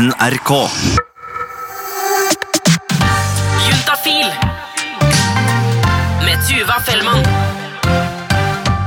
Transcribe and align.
NRK. 0.00 0.50
Juntafil 3.66 4.30
med 6.24 6.46
Tuva 6.48 6.78
Fellmann. 6.86 7.20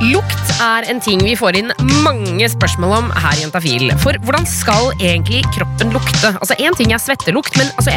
Lukt 0.09 0.55
er 0.57 0.87
en 0.89 1.03
ting 1.05 1.21
vi 1.21 1.35
får 1.37 1.59
inn 1.59 1.69
mange 2.01 2.49
spørsmål 2.49 2.95
om 2.97 3.13
her 3.13 3.37
i 3.37 3.45
Juntafil. 3.45 3.93
For 4.01 4.17
hvordan 4.25 4.49
skal 4.49 4.89
egentlig 4.97 5.43
kroppen 5.53 5.93
lukte? 5.93 6.33
Altså 6.33 6.57
Én 6.57 6.73
ting 6.81 6.95
er 6.97 7.03
svettelukt, 7.03 7.61
men 7.61 7.69
altså, 7.77 7.93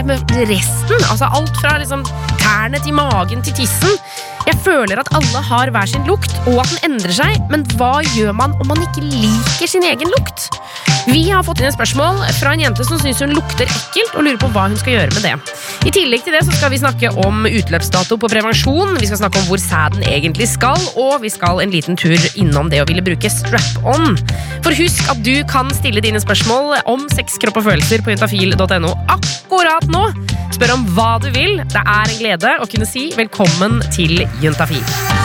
resten. 0.52 1.08
Altså 1.08 1.32
Alt 1.32 1.56
fra 1.62 1.78
liksom, 1.80 2.04
tærne 2.42 2.84
til 2.84 3.00
magen 3.00 3.40
til 3.40 3.56
tissen. 3.64 3.96
Jeg 4.46 4.58
føler 4.62 5.00
at 5.00 5.10
alle 5.16 5.40
har 5.42 5.70
hver 5.74 5.88
sin 5.90 6.04
lukt, 6.06 6.34
og 6.46 6.60
at 6.62 6.70
den 6.74 6.92
endrer 6.92 7.14
seg. 7.18 7.40
Men 7.50 7.64
hva 7.74 7.98
gjør 8.14 8.34
man 8.36 8.54
om 8.62 8.70
man 8.70 8.82
ikke 8.84 9.02
liker 9.02 9.70
sin 9.70 9.86
egen 9.86 10.12
lukt? 10.14 10.46
Vi 11.06 11.28
har 11.30 11.44
fått 11.46 11.60
inn 11.62 11.68
et 11.68 11.76
spørsmål 11.76 12.18
fra 12.40 12.52
en 12.54 12.62
jente 12.64 12.84
som 12.86 12.98
syns 12.98 13.20
hun 13.22 13.34
lukter 13.34 13.66
ekkelt, 13.66 14.14
og 14.14 14.26
lurer 14.26 14.38
på 14.42 14.50
hva 14.54 14.64
hun 14.66 14.78
skal 14.78 14.96
gjøre 14.96 15.14
med 15.14 15.26
det. 15.26 15.34
I 15.86 15.92
tillegg 15.94 16.24
til 16.26 16.34
det 16.34 16.42
så 16.46 16.54
skal 16.56 16.72
vi 16.72 16.80
snakke 16.82 17.12
om 17.22 17.46
utløpsdato 17.46 18.18
på 18.18 18.30
prevensjon, 18.30 18.96
vi 18.98 19.10
skal 19.10 19.20
snakke 19.22 19.42
om 19.42 19.46
hvor 19.50 19.62
sæden 19.62 20.02
egentlig 20.06 20.48
skal, 20.50 20.88
og 20.98 21.20
vi 21.22 21.30
skal 21.30 21.62
en 21.62 21.74
liten 21.74 21.98
tur 21.98 22.18
innom 22.34 22.70
det 22.72 22.82
å 22.82 22.88
ville 22.90 23.04
bruke 23.06 23.30
strap-on. 23.30 24.18
For 24.66 24.74
husk 24.74 25.12
at 25.12 25.22
du 25.26 25.36
kan 25.50 25.70
stille 25.74 26.02
dine 26.02 26.22
spørsmål 26.22 26.80
om 26.90 27.06
sex, 27.14 27.38
kropp 27.42 27.62
og 27.62 27.70
følelser 27.70 28.02
på 28.02 28.14
juntafil.no 28.14 28.96
akkurat 29.14 29.86
nå. 29.94 30.08
Spør 30.54 30.76
om 30.76 30.86
hva 30.96 31.16
du 31.22 31.28
vil. 31.34 31.58
Det 31.64 31.82
er 31.82 32.06
en 32.06 32.18
glede 32.20 32.56
å 32.62 32.70
kunne 32.70 32.88
si 32.88 33.08
velkommen 33.18 33.80
til 33.94 34.22
Juntafil. 34.44 35.15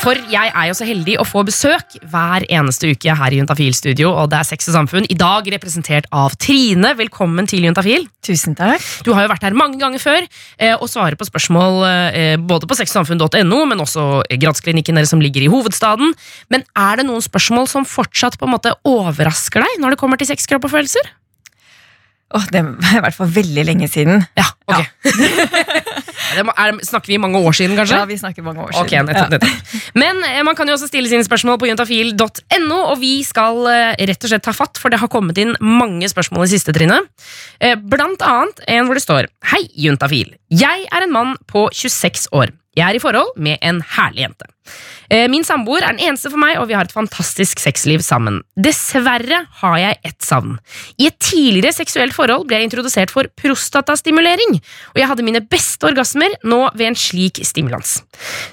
For 0.00 0.16
jeg 0.32 0.48
er 0.56 0.68
jo 0.70 0.74
så 0.78 0.86
heldig 0.88 1.18
å 1.20 1.26
få 1.28 1.42
besøk 1.44 1.98
hver 2.08 2.46
eneste 2.48 2.88
uke 2.94 3.12
her 3.18 3.34
i 3.34 3.40
Juntafil-studio, 3.42 4.08
og 4.16 4.30
det 4.32 4.38
er 4.38 4.46
Sex 4.48 4.70
og 4.70 4.78
Samfunn, 4.78 5.04
i 5.12 5.16
dag 5.18 5.44
representert 5.52 6.08
av 6.16 6.38
Trine. 6.40 6.94
Velkommen 6.96 7.44
til 7.50 7.66
Juntafil. 7.68 8.06
Tusen 8.24 8.56
takk. 8.56 8.80
Du 9.04 9.12
har 9.12 9.26
jo 9.26 9.32
vært 9.34 9.44
her 9.44 9.58
mange 9.58 9.76
ganger 9.82 10.00
før 10.00 10.24
eh, 10.24 10.72
og 10.72 10.88
svarer 10.88 11.20
på 11.20 11.28
spørsmål 11.28 11.84
eh, 11.90 12.32
både 12.40 12.70
på 12.70 12.80
sexogsamfunn.no, 12.80 13.60
men 13.68 13.84
også 13.84 14.24
gradsklinikken 14.40 14.96
deres 14.96 15.12
som 15.12 15.20
ligger 15.20 15.44
i 15.44 15.52
hovedstaden. 15.52 16.16
Men 16.48 16.64
er 16.72 17.02
det 17.02 17.08
noen 17.10 17.24
spørsmål 17.24 17.68
som 17.68 17.84
fortsatt 17.84 18.40
på 18.40 18.48
en 18.48 18.56
måte 18.56 18.72
overrasker 18.88 19.66
deg 19.66 19.82
når 19.84 19.94
det 19.94 20.00
kommer 20.00 20.20
til 20.20 20.32
sex, 20.32 20.48
kropp 20.48 20.64
og 20.70 20.78
følelser? 20.78 21.12
Åh, 22.30 22.44
det 22.54 22.62
var 22.62 22.98
i 23.00 23.02
hvert 23.02 23.16
fall 23.16 23.30
veldig 23.34 23.62
lenge 23.66 23.88
siden. 23.90 24.20
Ja, 24.38 24.44
ok. 24.70 24.78
Ja. 24.78 24.84
det, 26.36 26.44
er, 26.44 26.76
snakker 26.86 27.10
vi 27.10 27.18
mange 27.18 27.40
år 27.42 27.56
siden, 27.58 27.74
kanskje? 27.78 27.98
Ja, 27.98 28.06
vi 28.06 28.18
snakker 28.20 28.44
mange 28.46 28.62
år 28.62 28.70
siden. 28.70 28.86
Ok, 28.86 29.08
nettopp, 29.08 29.32
nettopp. 29.34 29.72
Men 29.98 30.22
eh, 30.28 30.38
man 30.46 30.54
kan 30.58 30.70
jo 30.70 30.76
også 30.76 30.86
stille 30.92 31.10
sine 31.10 31.26
spørsmål 31.26 31.58
på 31.58 31.66
juntafil.no, 31.72 32.78
og 32.78 33.00
vi 33.02 33.16
skal 33.26 33.66
eh, 33.72 34.04
rett 34.12 34.28
og 34.28 34.30
slett 34.30 34.46
ta 34.46 34.54
fatt, 34.54 34.78
for 34.78 34.94
det 34.94 35.02
har 35.02 35.10
kommet 35.10 35.42
inn 35.42 35.56
mange 35.58 36.06
spørsmål 36.12 36.46
i 36.46 36.52
siste 36.54 36.74
trinnet. 36.76 37.10
Eh, 37.58 37.74
blant 37.74 38.22
annet 38.22 38.62
en 38.70 38.86
hvor 38.86 38.98
det 38.98 39.04
står 39.04 39.30
Hei, 39.50 39.64
juntafil. 39.74 40.36
Jeg 40.54 40.86
er 40.86 41.08
en 41.08 41.14
mann 41.16 41.36
på 41.50 41.66
26 41.74 42.30
år. 42.30 42.54
Jeg 42.78 42.86
er 42.86 43.00
i 43.00 43.02
forhold 43.02 43.34
med 43.42 43.58
en 43.66 43.82
herlig 43.96 44.28
jente. 44.28 44.46
Eh, 45.10 45.26
Min 45.30 45.44
samboer 45.46 45.82
er 45.82 45.96
den 45.96 46.04
eneste 46.08 46.30
for 46.30 46.40
meg, 46.40 46.58
og 46.60 46.68
vi 46.70 46.76
har 46.78 46.86
et 46.86 46.94
fantastisk 46.94 47.60
sexliv 47.62 48.02
sammen. 48.06 48.40
Dessverre 48.54 49.44
har 49.62 49.78
jeg 49.80 49.98
ett 50.06 50.20
savn. 50.22 50.58
I 51.00 51.08
et 51.10 51.18
tidligere 51.18 51.74
seksuelt 51.74 52.14
forhold 52.14 52.46
ble 52.46 52.60
jeg 52.60 52.70
introdusert 52.70 53.10
for 53.10 53.26
prostatastimulering, 53.40 54.60
og 54.94 55.00
jeg 55.00 55.10
hadde 55.10 55.26
mine 55.26 55.42
beste 55.50 55.88
orgasmer 55.90 56.36
nå 56.46 56.62
ved 56.74 56.92
en 56.92 56.98
slik 56.98 57.42
stimulans. 57.46 58.00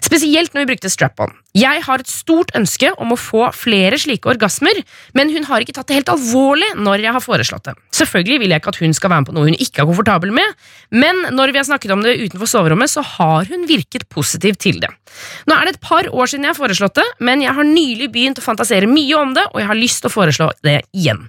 Spesielt 0.03 0.53
når 0.53 0.65
vi 0.65 0.71
brukte 0.73 0.91
strap-on. 0.91 1.35
Jeg 1.57 1.81
har 1.87 2.01
et 2.01 2.09
stort 2.11 2.51
ønske 2.57 2.91
om 3.01 3.13
å 3.13 3.17
få 3.17 3.47
flere 3.55 3.97
slike 3.97 4.29
orgasmer, 4.29 4.77
men 5.17 5.31
hun 5.33 5.47
har 5.47 5.63
ikke 5.63 5.73
tatt 5.77 5.89
det 5.89 5.97
helt 5.97 6.11
alvorlig 6.13 6.67
når 6.77 7.01
jeg 7.05 7.15
har 7.15 7.23
foreslått 7.23 7.69
det. 7.69 7.73
Selvfølgelig 7.97 8.41
vil 8.43 8.53
jeg 8.53 8.61
ikke 8.61 8.73
at 8.75 8.81
hun 8.83 8.93
skal 8.93 9.13
være 9.13 9.23
med 9.23 9.29
på 9.29 9.35
noe 9.37 9.47
hun 9.47 9.57
ikke 9.57 9.81
er 9.81 9.89
komfortabel 9.89 10.33
med, 10.37 10.67
men 10.93 11.23
når 11.33 11.53
vi 11.53 11.61
har 11.61 11.67
snakket 11.69 11.95
om 11.95 12.03
det 12.05 12.17
utenfor 12.19 12.51
soverommet, 12.51 12.93
så 12.93 13.01
har 13.15 13.49
hun 13.49 13.65
virket 13.69 14.05
positiv 14.13 14.59
til 14.61 14.77
det. 14.83 14.91
Nå 15.49 15.55
er 15.55 15.65
det 15.65 15.77
et 15.77 15.81
par 15.87 16.06
år 16.09 16.29
siden 16.29 16.47
jeg 16.47 16.53
har 16.53 16.59
foreslått 16.59 16.97
det, 16.99 17.05
men 17.23 17.43
jeg 17.43 17.55
har 17.57 17.67
nylig 17.67 18.09
begynt 18.13 18.41
å 18.41 18.45
fantasere 18.45 18.89
mye 18.89 19.17
om 19.19 19.33
det, 19.37 19.45
og 19.53 19.61
jeg 19.61 19.69
har 19.69 19.79
lyst 19.79 20.03
til 20.03 20.11
å 20.11 20.13
foreslå 20.13 20.49
det 20.65 20.79
igjen. 20.95 21.25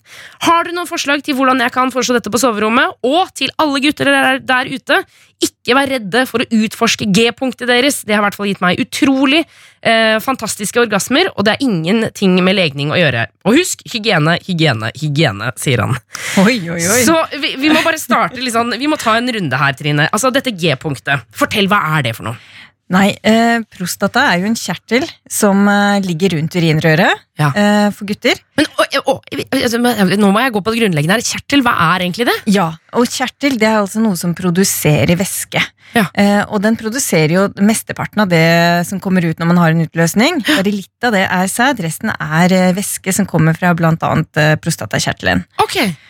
Har 0.46 0.66
dere 0.66 0.76
noen 0.76 0.90
forslag 0.90 1.24
til 1.26 1.38
hvordan 1.38 1.62
jeg 1.64 1.74
kan 1.74 1.92
foreslå 1.94 2.18
dette 2.18 2.32
på 2.32 2.40
soverommet? 2.42 2.98
Og 3.06 3.32
til 3.38 3.52
alle 3.62 3.82
gutter 3.84 4.10
der, 4.12 4.42
der 4.44 4.70
ute, 4.72 5.02
ikke 5.38 5.74
vær 5.76 5.90
redde 5.92 6.24
for 6.26 6.42
å 6.42 6.48
utforske 6.64 7.06
G-punktet 7.14 7.68
deres. 7.70 8.00
Det 8.06 8.16
har 8.16 8.22
i 8.22 8.26
hvert 8.26 8.38
fall 8.38 8.48
gitt 8.50 8.62
meg 8.62 8.80
utrolig 8.82 9.44
eh, 9.44 10.16
fantastiske 10.22 10.80
orgasmer, 10.82 11.30
og 11.36 11.46
det 11.46 11.54
er 11.54 11.66
ingenting 11.66 12.34
med 12.42 12.58
legning 12.58 12.90
å 12.90 12.98
gjøre. 12.98 13.28
Og 13.46 13.58
husk 13.60 13.84
hygiene, 13.92 14.38
hygiene, 14.48 14.90
hygiene, 14.98 15.52
sier 15.60 15.84
han. 15.84 15.94
Oi, 16.42 16.58
oi, 16.66 16.80
oi. 16.82 17.02
Så 17.06 17.14
vi, 17.38 17.54
vi 17.60 17.70
må 17.70 17.84
bare 17.86 18.00
starte 18.02 18.42
litt 18.42 18.56
sånn, 18.56 18.74
vi 18.80 18.90
må 18.90 18.98
ta 18.98 19.14
en 19.20 19.30
runde 19.38 19.62
her, 19.62 19.78
Trine. 19.78 20.08
Altså, 20.10 20.32
Dette 20.34 20.54
G-punktet, 20.58 21.28
fortell, 21.38 21.70
hva 21.70 21.84
er 21.98 22.08
det 22.08 22.16
for 22.18 22.32
noe? 22.32 22.38
Nei, 22.88 23.10
eh, 23.20 23.58
prostata 23.68 24.22
er 24.32 24.40
jo 24.42 24.48
en 24.48 24.56
kjertel 24.56 25.04
som 25.28 25.66
eh, 25.68 25.98
ligger 26.06 26.38
rundt 26.38 26.54
urinrøret 26.56 27.24
Ja. 27.38 27.50
eh, 27.52 27.88
for 27.94 28.08
gutter. 28.08 28.40
Men 28.56 28.66
å, 28.80 28.86
å, 29.12 29.16
altså, 29.52 29.78
Nå 30.16 30.30
må 30.32 30.40
jeg 30.40 30.54
gå 30.56 30.62
på 30.64 30.72
det 30.72 30.80
grunnleggende 30.80 31.18
her. 31.18 31.26
Kjertel, 31.28 31.62
hva 31.66 31.74
er 31.92 32.06
egentlig 32.06 32.26
det? 32.30 32.38
Ja, 32.54 32.70
og 32.96 33.04
kjertel 33.12 33.58
det 33.60 33.68
er 33.68 33.82
altså 33.82 34.00
noe 34.00 34.16
som 34.16 34.32
produserer 34.38 35.14
væske. 35.20 35.60
Ja. 35.94 36.06
Eh, 36.16 36.42
og 36.48 36.60
den 36.64 36.76
produserer 36.80 37.32
jo 37.32 37.44
mesteparten 37.64 38.24
av 38.24 38.32
det 38.32 38.42
som 38.88 39.00
kommer 39.00 39.24
ut 39.24 39.38
når 39.40 39.52
man 39.52 39.60
har 39.60 39.76
en 39.76 39.84
utløsning. 39.84 40.40
Bare 40.48 40.72
litt 40.72 41.04
av 41.08 41.12
det 41.16 41.26
er 41.28 41.48
sæd, 41.52 41.80
resten 41.84 42.12
er 42.16 42.56
eh, 42.56 42.72
væske 42.76 43.12
som 43.14 43.28
kommer 43.28 43.56
fra 43.56 43.72
annet 43.76 44.40
eh, 44.40 44.54
prostatakjertelen. 44.64 45.44
Ok, 45.64 45.76
Eh, 45.78 46.07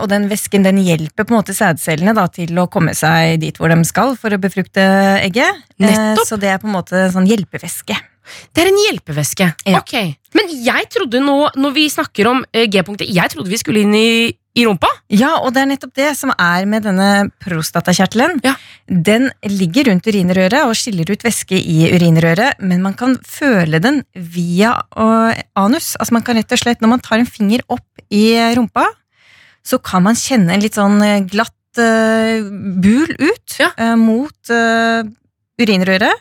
og 0.00 0.08
den 0.12 0.26
væsken 0.28 0.64
den 0.66 0.78
hjelper 0.84 1.24
på 1.24 1.32
en 1.32 1.40
måte 1.40 1.54
sædcellene 1.56 2.12
da, 2.16 2.26
til 2.28 2.52
å 2.60 2.66
komme 2.68 2.92
seg 2.96 3.38
dit 3.40 3.56
hvor 3.56 3.72
de 3.72 3.78
skal 3.88 4.12
for 4.20 4.34
å 4.34 4.40
befrukte 4.40 4.82
egget. 5.24 5.62
Eh, 5.80 5.86
Nettopp. 5.88 6.26
så 6.28 6.36
det 6.40 6.52
er 6.52 6.60
på 6.60 6.68
en 6.68 6.76
måte 6.76 7.06
sånn 7.14 7.28
hjelpevæske. 7.30 7.96
Det 8.56 8.62
er 8.62 8.70
en 8.70 8.78
hjelpevæske. 8.86 9.50
Ja. 9.68 9.80
Ok, 9.82 9.94
Men 10.34 10.48
jeg 10.64 10.88
trodde 10.92 11.20
nå, 11.20 11.36
når 11.60 11.74
vi 11.76 11.90
snakker 11.92 12.30
om 12.30 12.40
eh, 12.52 12.64
G-punktet, 12.72 13.10
jeg 13.12 13.32
trodde 13.32 13.52
vi 13.52 13.58
skulle 13.60 13.82
inn 13.84 13.92
i, 13.96 14.32
i 14.56 14.64
rumpa. 14.64 14.88
Ja, 15.12 15.34
og 15.44 15.52
det 15.52 15.60
er 15.62 15.68
nettopp 15.68 15.92
det 15.96 16.08
som 16.16 16.32
er 16.32 16.64
med 16.68 16.86
denne 16.88 17.28
prostatakjertelen. 17.44 18.40
Ja. 18.44 18.54
Den 18.88 19.28
ligger 19.44 19.90
rundt 19.90 20.08
urinrøret 20.08 20.64
og 20.64 20.72
skiller 20.78 21.12
ut 21.12 21.24
væske 21.24 21.56
i 21.58 21.90
urinrøret, 21.92 22.60
men 22.64 22.82
man 22.84 22.96
kan 22.96 23.16
føle 23.28 23.80
den 23.84 24.02
via 24.16 24.72
anus. 24.96 25.92
Altså 26.00 26.16
man 26.16 26.24
kan 26.24 26.40
rett 26.40 26.52
og 26.56 26.64
slett, 26.64 26.80
Når 26.80 26.94
man 26.96 27.04
tar 27.04 27.20
en 27.20 27.28
finger 27.28 27.60
opp 27.68 28.04
i 28.10 28.32
rumpa, 28.56 28.88
så 29.64 29.78
kan 29.80 30.04
man 30.04 30.18
kjenne 30.18 30.54
en 30.54 30.64
litt 30.64 30.76
sånn 30.76 31.00
øh, 31.02 31.24
glatt 31.30 31.80
uh, 31.80 32.44
bul 32.84 33.10
ut 33.18 33.56
Ja. 33.58 33.70
uh, 33.80 33.94
mot 33.98 34.52
uh, 34.52 35.02
urinrøret. 35.60 36.20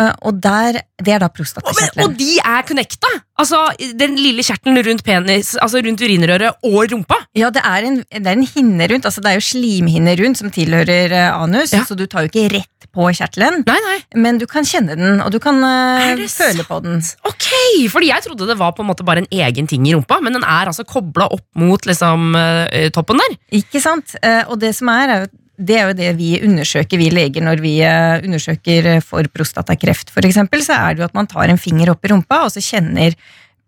Øh, 0.00 0.10
og 0.26 0.40
der, 0.42 0.80
det 1.04 1.12
er 1.14 1.20
da 1.22 1.28
prostatakjertelen. 1.30 2.04
og 2.08 2.18
de 2.18 2.32
er 2.42 2.62
connecta! 2.66 3.10
Altså, 3.38 3.58
Den 3.98 4.14
lille 4.18 4.42
kjertelen 4.46 4.78
rundt 4.86 5.02
penis, 5.06 5.54
altså 5.62 5.78
rundt 5.82 6.02
urinrøret 6.02 6.52
og 6.66 6.84
rumpa. 6.92 7.14
Ja, 7.34 7.48
det 7.54 7.62
er, 7.66 7.86
en, 7.88 7.96
det 8.02 8.26
er 8.26 8.32
en 8.36 8.46
hinne 8.46 8.86
rundt, 8.90 9.04
altså 9.06 9.20
det 9.22 9.30
er 9.32 9.38
jo 9.40 9.44
slimhinne 9.46 10.14
rundt 10.20 10.38
som 10.38 10.50
tilhører 10.54 11.14
øh, 11.14 11.42
anus, 11.42 11.72
Ja. 11.74 11.84
så 11.86 11.94
du 11.98 12.06
tar 12.06 12.26
jo 12.26 12.30
ikke 12.32 12.48
rett 12.56 12.88
på 12.94 13.06
kjertelen. 13.10 13.62
Nei, 13.66 13.78
nei. 13.88 13.96
Men 14.22 14.38
du 14.38 14.46
kan 14.50 14.66
kjenne 14.66 14.94
den, 14.98 15.20
og 15.22 15.32
du 15.34 15.38
kan 15.42 15.58
eh, 15.66 16.14
føle 16.14 16.28
sant? 16.30 16.66
på 16.68 16.80
den. 16.84 16.98
Ok, 17.26 17.48
fordi 17.90 18.10
jeg 18.12 18.22
trodde 18.26 18.46
det 18.50 18.58
var 18.58 18.74
på 18.76 18.82
en 18.84 18.90
måte 18.90 19.06
bare 19.06 19.22
en 19.24 19.30
egen 19.30 19.66
ting 19.70 19.86
i 19.90 19.94
rumpa, 19.96 20.20
men 20.22 20.34
den 20.38 20.42
er 20.46 20.70
altså 20.70 20.84
kobla 20.86 21.26
opp 21.34 21.46
mot 21.58 21.86
liksom 21.90 22.34
eh, 22.38 22.90
toppen 22.94 23.18
der. 23.22 23.34
Ikke 23.62 23.82
sant? 23.82 24.14
Eh, 24.22 24.42
og 24.46 24.60
det 24.62 24.74
som 24.78 24.90
er, 24.94 25.10
er 25.16 25.24
jo, 25.24 25.32
det 25.56 25.78
er 25.78 25.88
jo 25.90 25.96
det 25.98 26.10
vi 26.18 26.32
undersøker, 26.42 26.98
vi 26.98 27.12
leger, 27.14 27.44
når 27.44 27.62
vi 27.62 27.76
eh, 27.86 28.24
undersøker 28.26 28.98
for 29.04 29.26
prostatakreft, 29.30 30.10
eksempel, 30.24 30.64
så 30.66 30.76
er 30.80 30.94
det 30.94 31.04
jo 31.04 31.08
at 31.08 31.16
man 31.16 31.30
tar 31.30 31.50
en 31.50 31.60
finger 31.60 31.92
opp 31.94 32.04
i 32.04 32.10
rumpa, 32.12 32.44
og 32.46 32.54
så 32.54 32.62
kjenner 32.64 33.14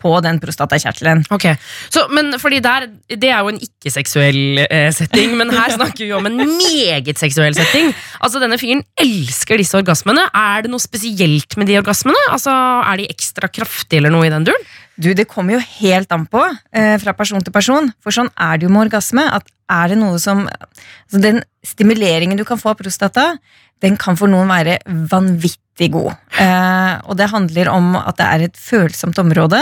på 0.02 0.12
den 0.24 0.38
prostatakjertelen. 0.42 1.24
Ok, 1.32 1.46
så, 1.92 2.04
men 2.12 2.34
fordi 2.40 2.60
der, 2.64 2.88
Det 3.08 3.30
er 3.30 3.40
jo 3.40 3.52
en 3.52 3.60
ikke-seksuell 3.62 4.64
eh, 4.66 4.90
setting, 4.92 5.36
men 5.38 5.50
her 5.54 5.72
snakker 5.72 6.04
vi 6.04 6.12
om 6.16 6.28
en 6.28 6.36
meget 6.36 7.16
seksuell 7.18 7.56
setting. 7.56 7.92
Altså 8.20 8.42
Denne 8.42 8.58
fyren 8.60 8.84
elsker 9.00 9.60
disse 9.60 9.78
orgasmene. 9.78 10.28
Er 10.36 10.66
det 10.66 10.72
noe 10.72 10.82
spesielt 10.82 11.56
med 11.56 11.70
de 11.70 11.78
orgasmene? 11.80 12.18
Altså 12.28 12.52
Er 12.52 13.00
de 13.00 13.08
ekstra 13.12 13.48
kraftige 13.48 14.02
eller 14.02 14.12
noe 14.12 14.28
i 14.28 14.32
den 14.32 14.46
duren? 14.48 14.68
Du, 14.96 15.10
det 15.12 15.28
kommer 15.28 15.56
jo 15.58 15.64
helt 15.80 16.12
an 16.12 16.24
på 16.28 16.40
eh, 16.44 16.96
fra 17.02 17.12
person 17.16 17.42
til 17.44 17.52
person, 17.52 17.90
for 18.00 18.16
sånn 18.16 18.30
er 18.32 18.56
det 18.56 18.68
jo 18.68 18.72
med 18.72 18.86
orgasme. 18.86 19.26
at 19.28 19.48
er 19.72 19.88
det 19.92 19.98
noe 19.98 20.18
som 20.22 20.44
altså 20.46 21.20
Den 21.22 21.42
stimuleringen 21.66 22.38
du 22.38 22.44
kan 22.46 22.58
få 22.60 22.70
av 22.74 22.78
prostata, 22.80 23.36
den 23.82 23.96
kan 24.00 24.16
for 24.16 24.30
noen 24.30 24.48
være 24.48 24.78
vanvittig 25.10 25.90
god. 25.92 26.14
Eh, 26.40 26.94
og 27.04 27.16
det 27.18 27.30
handler 27.32 27.68
om 27.72 27.96
at 27.98 28.16
det 28.16 28.26
er 28.26 28.44
et 28.46 28.56
følsomt 28.56 29.18
område. 29.18 29.60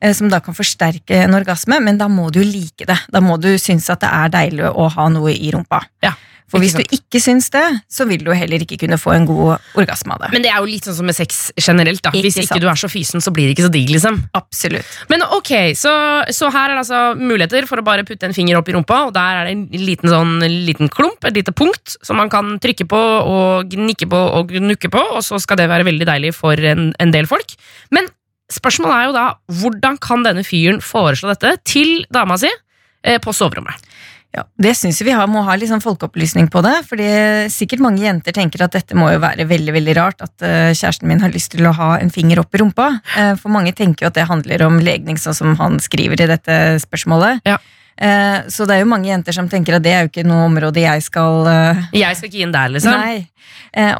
eh, 0.00 0.12
Som 0.14 0.28
da 0.30 0.40
kan 0.40 0.54
forsterke 0.54 1.24
en 1.24 1.34
orgasme, 1.34 1.80
men 1.82 1.98
da 1.98 2.08
må 2.08 2.30
du 2.32 2.40
like 2.40 2.86
det. 2.86 2.98
Da 3.10 3.20
må 3.20 3.36
du 3.40 3.50
synes 3.58 3.90
at 3.90 4.00
det 4.00 4.08
er 4.10 4.28
deilig 4.32 4.70
å 4.70 4.88
ha 4.88 5.08
noe 5.08 5.34
i 5.34 5.50
rumpa. 5.52 5.82
Ja. 6.02 6.14
For 6.52 6.60
hvis 6.60 6.74
du 6.76 6.82
ikke 6.84 7.20
syns 7.22 7.48
det, 7.54 7.64
så 7.88 8.04
vil 8.08 8.22
du 8.26 8.30
heller 8.36 8.60
ikke 8.60 8.76
kunne 8.82 8.98
få 9.00 9.14
en 9.16 9.24
god 9.28 9.56
orgasme 9.80 10.12
av 10.12 10.26
det. 10.26 10.32
Men 10.34 10.44
det 10.44 10.50
er 10.52 10.60
jo 10.60 10.68
litt 10.68 10.84
sånn 10.88 10.98
som 10.98 11.08
med 11.08 11.16
sex 11.16 11.46
generelt. 11.56 12.02
da 12.04 12.12
Ikke 12.12 12.26
Hvis 12.26 12.36
ikke 12.42 12.50
sant. 12.52 12.64
du 12.64 12.68
er 12.68 12.80
så 12.82 12.90
fysen, 12.92 13.24
så 13.24 13.32
blir 13.32 13.48
det 13.48 13.56
ikke 13.56 13.66
så 13.70 13.72
digg. 13.72 13.88
liksom 13.94 14.20
Absolutt. 14.36 14.96
Men 15.08 15.24
ok, 15.24 15.52
så, 15.78 15.92
så 16.28 16.50
her 16.52 16.70
er 16.70 16.76
det 16.76 16.84
altså 16.84 17.02
muligheter 17.16 17.68
for 17.70 17.80
å 17.80 17.86
bare 17.86 18.04
putte 18.08 18.28
en 18.28 18.36
finger 18.36 18.60
opp 18.60 18.68
i 18.68 18.76
rumpa, 18.76 19.00
og 19.08 19.14
der 19.16 19.40
er 19.40 19.48
det 19.48 19.56
en 19.56 19.66
liten, 19.86 20.12
sånn, 20.12 20.38
liten 20.68 20.92
klump, 20.92 21.24
et 21.24 21.38
lite 21.40 21.54
punkt, 21.56 21.96
som 22.04 22.20
man 22.20 22.32
kan 22.32 22.58
trykke 22.62 22.86
på 22.90 23.02
og 23.32 23.72
gnikke 23.72 24.10
på 24.12 24.20
og 24.40 24.52
gnukke 24.52 24.92
på, 24.92 25.04
og 25.16 25.22
så 25.24 25.40
skal 25.42 25.60
det 25.60 25.70
være 25.72 25.88
veldig 25.88 26.08
deilig 26.08 26.34
for 26.36 26.58
en, 26.72 26.90
en 27.00 27.14
del 27.14 27.28
folk. 27.30 27.56
Men 27.94 28.10
spørsmålet 28.52 28.98
er 28.98 29.08
jo 29.08 29.16
da, 29.16 29.26
hvordan 29.62 29.98
kan 30.02 30.26
denne 30.26 30.44
fyren 30.46 30.82
foreslå 30.84 31.32
dette 31.32 31.56
til 31.68 32.02
dama 32.12 32.36
si 32.40 32.50
eh, 32.50 33.18
på 33.22 33.34
soverommet? 33.36 33.88
Ja, 34.32 34.46
Det 34.56 34.72
syns 34.78 35.02
vi 35.04 35.12
har, 35.12 35.28
må 35.28 35.42
ha 35.44 35.58
sånn 35.60 35.82
folkeopplysning 35.84 36.48
på 36.48 36.62
det. 36.64 36.74
fordi 36.88 37.08
sikkert 37.52 37.82
mange 37.84 38.00
jenter 38.00 38.32
tenker 38.32 38.64
at 38.64 38.72
dette 38.72 38.96
må 38.96 39.10
jo 39.12 39.20
være 39.20 39.44
veldig 39.48 39.74
veldig 39.76 39.96
rart 39.98 40.24
at 40.24 40.42
eh, 40.46 40.72
kjæresten 40.72 41.08
min 41.08 41.20
har 41.20 41.32
lyst 41.32 41.52
til 41.52 41.66
å 41.68 41.74
ha 41.76 41.98
en 41.98 42.10
finger 42.10 42.40
opp 42.40 42.54
i 42.54 42.62
rumpa. 42.62 42.88
Eh, 43.18 43.34
for 43.36 43.52
mange 43.52 43.74
tenker 43.76 44.06
jo 44.06 44.08
at 44.08 44.16
det 44.16 44.28
handler 44.30 44.64
om 44.64 44.80
legning, 44.80 45.20
sånn 45.20 45.36
som 45.36 45.56
han 45.60 45.76
skriver 45.84 46.20
i 46.24 46.30
dette 46.30 46.58
spørsmålet. 46.80 47.44
Ja. 47.44 47.58
Eh, 47.96 48.48
så 48.48 48.64
det 48.64 48.78
er 48.78 48.86
jo 48.86 48.92
mange 48.94 49.10
jenter 49.10 49.36
som 49.36 49.50
tenker 49.52 49.76
at 49.76 49.84
det 49.84 49.92
er 49.92 50.06
jo 50.06 50.12
ikke 50.14 50.24
noe 50.24 50.46
område 50.48 50.80
jeg 50.80 51.04
skal 51.04 51.44
Jeg 51.92 52.16
skal 52.16 52.32
ikke 52.32 52.46
inn 52.46 52.56
der, 52.56 52.72
liksom. 52.72 52.96
Nei. 52.96 53.28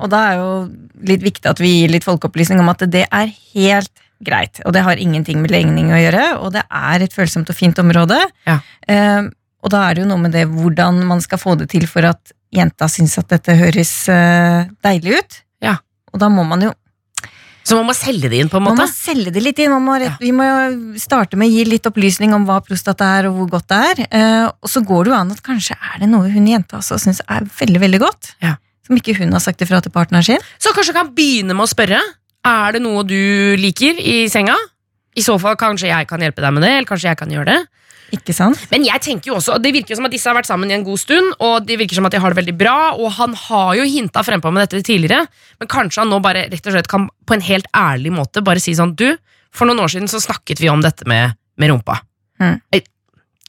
Og 0.00 0.08
da 0.12 0.22
er 0.30 0.40
jo 0.40 0.48
litt 1.08 1.22
viktig 1.24 1.48
at 1.48 1.60
vi 1.60 1.74
gir 1.80 1.92
litt 1.92 2.04
folkeopplysning 2.04 2.60
om 2.60 2.68
at 2.72 2.84
det 2.92 3.04
er 3.08 3.28
helt 3.52 3.92
greit. 4.24 4.60
Og 4.64 4.72
det 4.72 4.84
har 4.84 5.00
ingenting 5.00 5.40
med 5.44 5.52
legning 5.52 5.92
å 5.92 6.00
gjøre, 6.00 6.26
og 6.40 6.52
det 6.56 6.64
er 6.68 7.04
et 7.04 7.14
følsomt 7.14 7.50
og 7.52 7.56
fint 7.56 7.78
område. 7.82 8.18
Ja. 8.48 8.60
Og 9.62 9.70
da 9.70 9.84
er 9.88 9.94
det 9.96 10.02
jo 10.04 10.10
noe 10.10 10.22
med 10.24 10.34
det 10.34 10.44
hvordan 10.50 11.02
man 11.06 11.20
skal 11.22 11.38
få 11.38 11.54
det 11.60 11.68
til 11.72 11.86
for 11.90 12.06
at 12.08 12.32
jenta 12.52 12.88
syns 12.90 13.14
at 13.20 13.30
dette 13.32 13.54
høres 13.56 13.92
eh, 14.12 14.68
deilig 14.84 15.18
ut. 15.20 15.36
Ja. 15.64 15.76
Og 16.12 16.20
da 16.20 16.28
må 16.32 16.44
man 16.44 16.64
jo 16.66 16.72
Så 17.64 17.76
man 17.78 17.86
må 17.86 17.94
selge 17.94 18.28
det 18.28 18.40
inn, 18.42 18.50
på 18.50 18.58
en 18.58 18.66
måte? 18.66 18.74
man 18.74 18.88
må 18.88 18.92
selge 18.92 19.30
det 19.32 19.42
litt 19.44 19.60
inn. 19.62 19.70
Man 19.70 19.84
må, 19.86 19.94
rett, 20.02 20.10
Ja. 20.10 20.16
Vi 20.20 20.32
må 20.34 20.44
jo 20.48 20.98
starte 21.00 21.38
med 21.38 21.48
å 21.48 21.54
gi 21.54 21.64
litt 21.70 21.86
opplysning 21.86 22.34
om 22.34 22.44
hva 22.48 22.58
prostata 22.66 23.06
er, 23.20 23.28
og 23.30 23.38
hvor 23.38 23.52
godt 23.54 23.68
det 23.70 23.78
er. 23.92 24.02
Eh, 24.10 24.48
og 24.50 24.68
så 24.68 24.82
går 24.84 25.04
det 25.06 25.12
jo 25.12 25.18
an 25.20 25.30
at 25.36 25.42
kanskje 25.46 25.78
er 25.78 26.02
det 26.02 26.10
noe 26.10 26.28
hun 26.34 26.50
jenta 26.50 26.80
også 26.82 26.98
syns 27.00 27.22
er 27.30 27.46
veldig 27.46 27.80
veldig 27.86 28.02
godt. 28.02 28.32
Ja. 28.42 28.56
Som 28.82 28.98
ikke 28.98 29.14
hun 29.20 29.30
har 29.32 29.40
sagt 29.40 29.62
ifra 29.62 29.78
til 29.80 29.94
partneren 29.94 30.26
sin. 30.26 30.42
Så 30.58 30.74
kanskje 30.74 30.96
kan 30.98 31.14
begynne 31.14 31.54
med 31.54 31.68
å 31.68 31.70
spørre 31.70 32.02
Er 32.44 32.72
det 32.74 32.82
noe 32.82 33.04
du 33.06 33.54
liker 33.62 33.94
i 34.02 34.26
senga? 34.28 34.56
I 35.14 35.22
så 35.22 35.36
fall 35.38 35.54
kanskje 35.60 35.86
jeg 35.92 36.08
kan 36.10 36.20
hjelpe 36.24 36.42
deg 36.42 36.52
med 36.56 36.64
det, 36.66 36.72
eller 36.74 36.88
kanskje 36.88 37.12
jeg 37.12 37.18
kan 37.20 37.30
gjøre 37.30 37.52
det. 37.52 37.60
Ikke 38.12 38.34
sant? 38.36 38.60
Men 38.70 38.84
jeg 38.84 39.00
tenker 39.04 39.30
jo 39.30 39.38
også, 39.38 39.56
det 39.62 39.72
virker 39.72 39.94
jo 39.94 39.98
som 39.98 40.06
at 40.08 40.12
disse 40.12 40.28
har 40.28 40.36
vært 40.36 40.48
sammen 40.50 40.70
i 40.70 40.76
en 40.76 40.84
god 40.84 41.00
stund, 41.00 41.32
og 41.40 41.64
det 41.64 41.78
virker 41.80 41.96
som 41.96 42.08
at 42.08 42.12
de 42.12 42.20
har 42.20 42.34
det 42.34 42.40
veldig 42.42 42.54
bra, 42.60 42.76
og 42.92 43.14
han 43.16 43.36
har 43.46 43.70
jo 43.78 43.86
hinta 43.88 44.24
frempå 44.26 44.52
med 44.52 44.66
dette 44.66 44.82
tidligere, 44.84 45.24
men 45.60 45.70
kanskje 45.72 46.02
han 46.02 46.12
nå 46.12 46.18
bare 46.24 46.44
rett 46.52 46.68
og 46.68 46.76
slett 46.76 46.90
kan 46.92 47.08
på 47.08 47.38
en 47.38 47.44
helt 47.46 47.70
ærlig 47.76 48.12
måte 48.12 48.44
bare 48.44 48.60
si 48.60 48.74
sånn 48.76 48.92
Du, 48.98 49.08
for 49.52 49.68
noen 49.68 49.80
år 49.84 49.94
siden 49.94 50.10
så 50.12 50.20
snakket 50.20 50.60
vi 50.60 50.68
om 50.72 50.84
dette 50.84 51.08
med, 51.08 51.36
med 51.60 51.72
rumpa. 51.72 51.98
Mm. 52.42 52.58
Eh, 52.76 52.84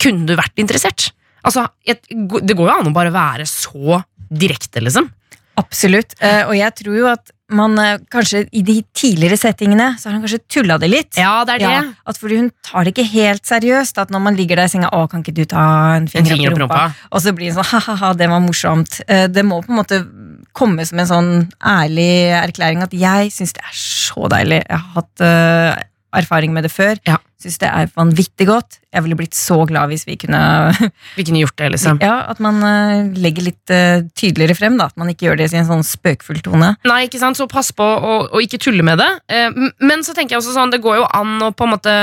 Kunne 0.04 0.28
du 0.28 0.34
vært 0.36 0.60
interessert? 0.60 1.12
Altså, 1.44 1.68
et, 1.88 2.02
Det 2.10 2.56
går 2.56 2.68
jo 2.70 2.74
an 2.74 2.90
å 2.90 2.96
bare 2.96 3.12
være 3.14 3.46
så 3.48 4.02
direkte, 4.32 4.82
liksom. 4.84 5.10
Absolutt. 5.60 6.16
Eh, 6.24 6.42
og 6.48 6.56
jeg 6.58 6.76
tror 6.80 6.98
jo 6.98 7.08
at 7.12 7.32
man 7.52 7.78
eh, 7.80 7.98
kanskje 8.12 8.46
i 8.56 8.62
de 8.66 8.78
tidligere 8.96 9.38
settingene 9.38 9.94
så 10.00 10.08
har 10.10 10.16
han 10.16 10.24
kanskje 10.24 10.40
tulla 10.48 10.78
det 10.80 10.90
litt. 10.90 11.18
Ja, 11.20 11.44
det 11.48 11.58
er 11.58 11.64
det. 11.64 11.72
Ja, 11.74 11.82
at 12.08 12.20
fordi 12.20 12.40
hun 12.40 12.52
tar 12.64 12.86
det 12.86 12.94
ikke 12.94 13.08
helt 13.12 13.46
seriøst. 13.50 14.00
At 14.00 14.14
når 14.14 14.24
man 14.24 14.38
ligger 14.40 14.56
der 14.62 14.70
i 14.70 14.74
senga 14.74 14.90
'Å, 14.90 15.10
kan 15.12 15.24
ikke 15.24 15.36
du 15.36 15.46
ta 15.46 15.96
en 15.98 16.04
En 16.04 16.08
finger, 16.08 16.36
finger 16.36 16.54
opp 16.54 16.58
i 16.58 16.64
rumpa?' 16.64 16.94
Og 17.12 17.22
så 17.22 17.36
blir 17.36 17.52
det 17.52 17.58
sånn 17.58 17.70
'ha-ha-ha, 17.72 18.14
det 18.14 18.30
var 18.30 18.40
morsomt'. 18.40 19.02
Eh, 19.08 19.28
Det 19.28 19.44
må 19.46 19.62
på 19.62 19.70
en 19.70 19.82
måte 19.84 20.06
komme 20.54 20.86
som 20.86 21.00
en 21.00 21.08
sånn 21.08 21.52
ærlig 21.60 22.32
erklæring 22.32 22.84
at 22.84 22.94
jeg 22.94 23.32
syns 23.32 23.54
det 23.54 23.64
er 23.64 23.74
så 23.74 24.30
deilig. 24.30 24.64
Jeg 24.70 24.78
har 24.78 24.94
hatt 24.96 25.22
eh, 25.22 25.84
erfaring 26.18 26.54
med 26.56 26.68
det 26.68 26.72
før. 26.74 27.00
Ja. 27.08 27.20
Syns 27.44 27.60
det 27.60 27.68
er 27.68 27.90
vanvittig 27.98 28.46
godt. 28.48 28.78
Jeg 28.94 29.04
ville 29.04 29.18
blitt 29.20 29.36
så 29.36 29.58
glad 29.68 29.92
hvis 29.92 30.06
vi 30.08 30.16
kunne 30.22 30.40
Vi 31.18 31.26
kunne 31.28 31.42
gjort 31.42 31.58
det, 31.60 31.72
liksom. 31.76 32.00
Ja, 32.04 32.22
at 32.32 32.40
man 32.44 32.62
eh, 32.64 33.10
legger 33.20 33.48
litt 33.50 33.74
eh, 33.74 34.06
tydeligere 34.16 34.56
frem, 34.58 34.78
da. 34.80 34.88
At 34.92 35.00
man 35.00 35.12
ikke 35.12 35.28
gjør 35.28 35.42
det 35.42 35.50
i 35.52 35.60
en 35.60 35.68
sånn 35.68 35.84
spøkfull 35.88 36.40
tone. 36.46 36.74
Nei, 36.88 37.02
ikke 37.10 37.22
sant, 37.22 37.40
så 37.40 37.50
pass 37.52 37.74
på 37.76 37.84
å, 37.84 38.16
å 38.32 38.44
ikke 38.44 38.62
tulle 38.64 38.86
med 38.86 39.02
det. 39.02 39.10
Eh, 39.34 39.50
men 39.84 40.06
så 40.08 40.16
tenker 40.16 40.38
jeg 40.38 40.44
også 40.44 40.56
sånn, 40.56 40.74
det 40.74 40.84
går 40.84 41.02
jo 41.02 41.10
an 41.20 41.36
å 41.44 41.52
på 41.54 41.68
en 41.68 41.76
måte 41.76 41.98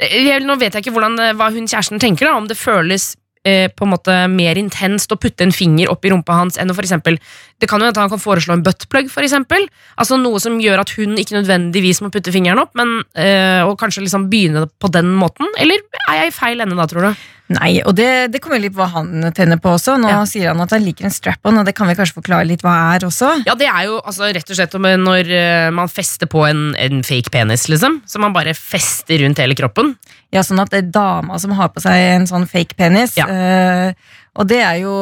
jeg, 0.00 0.42
Nå 0.44 0.56
vet 0.58 0.74
jeg 0.74 0.84
ikke 0.84 0.94
hvordan, 0.96 1.18
hva 1.38 1.50
hun 1.54 1.68
kjæresten 1.68 2.00
tenker, 2.02 2.26
da, 2.26 2.38
om 2.40 2.48
det 2.50 2.58
føles 2.58 3.12
eh, 3.46 3.68
på 3.72 3.86
en 3.86 3.92
måte 3.94 4.16
mer 4.32 4.58
intenst 4.60 5.12
å 5.12 5.18
putte 5.20 5.46
en 5.46 5.54
finger 5.54 5.90
opp 5.92 6.04
i 6.04 6.12
rumpa 6.12 6.36
hans 6.38 6.58
enn 6.60 6.70
å 6.70 6.76
for 6.76 6.86
eksempel 6.86 7.18
Det 7.60 7.68
kan 7.68 7.80
jo 7.80 7.88
hende 7.88 8.00
han 8.00 8.12
kan 8.12 8.22
foreslå 8.22 8.54
en 8.56 8.62
buttplug, 8.64 9.10
for 9.12 9.24
eksempel. 9.26 9.66
Altså 10.00 10.16
noe 10.16 10.40
som 10.40 10.56
gjør 10.62 10.80
at 10.80 10.94
hun 10.96 11.18
ikke 11.20 11.36
nødvendigvis 11.36 12.00
må 12.00 12.08
putte 12.12 12.32
fingeren 12.32 12.62
opp, 12.62 12.72
men 12.78 13.02
eh, 13.12 13.60
og 13.66 13.76
kanskje 13.80 14.06
liksom 14.06 14.30
begynne 14.32 14.64
på 14.80 14.88
den 14.94 15.12
måten. 15.20 15.50
Eller 15.60 15.84
er 16.06 16.22
jeg 16.22 16.32
i 16.32 16.38
feil 16.38 16.64
ende 16.64 16.78
da, 16.78 16.88
tror 16.88 17.10
du? 17.10 17.26
Nei, 17.50 17.80
og 17.82 17.96
det, 17.98 18.30
det 18.30 18.38
kommer 18.42 18.60
litt 18.62 18.76
på 18.76 18.78
hva 18.84 18.86
han 18.92 19.24
tenner 19.34 19.58
på 19.58 19.72
også. 19.74 19.96
Nå 19.98 20.06
Ja. 20.12 20.20
sier 20.28 20.52
han 20.52 20.60
at 20.62 20.70
han 20.70 20.84
liker 20.86 21.08
en 21.08 21.14
strap-on, 21.14 21.58
og 21.58 21.66
det 21.66 21.74
kan 21.74 21.88
vi 21.90 21.96
kanskje 21.98 22.14
forklare 22.20 22.46
litt 22.46 22.62
hva 22.62 22.74
er 22.94 23.06
også. 23.08 23.32
Ja, 23.48 23.56
det 23.58 23.66
er 23.66 23.88
jo 23.88 23.96
altså, 23.98 24.28
rett 24.30 24.52
og 24.54 24.58
slett 24.60 24.76
når 24.78 25.32
eh, 25.34 25.70
man 25.74 25.90
fester 25.90 26.30
på 26.30 26.44
en, 26.46 26.76
en 26.78 27.02
fake 27.02 27.32
penis, 27.34 27.66
liksom. 27.72 28.00
Som 28.06 28.22
man 28.22 28.36
bare 28.36 28.54
fester 28.54 29.18
rundt 29.24 29.42
hele 29.42 29.58
kroppen. 29.58 29.96
Ja, 30.30 30.44
sånn 30.46 30.62
at 30.62 30.70
det 30.70 30.84
er 30.84 30.92
dama 30.94 31.40
som 31.42 31.50
har 31.58 31.72
på 31.74 31.82
seg 31.82 31.98
en 32.14 32.28
sånn 32.30 32.46
fake 32.46 32.78
penis. 32.78 33.16
Ja. 33.18 33.26
Øh, 33.26 34.16
og 34.38 34.46
det 34.46 34.60
er 34.62 34.76
jo 34.84 34.92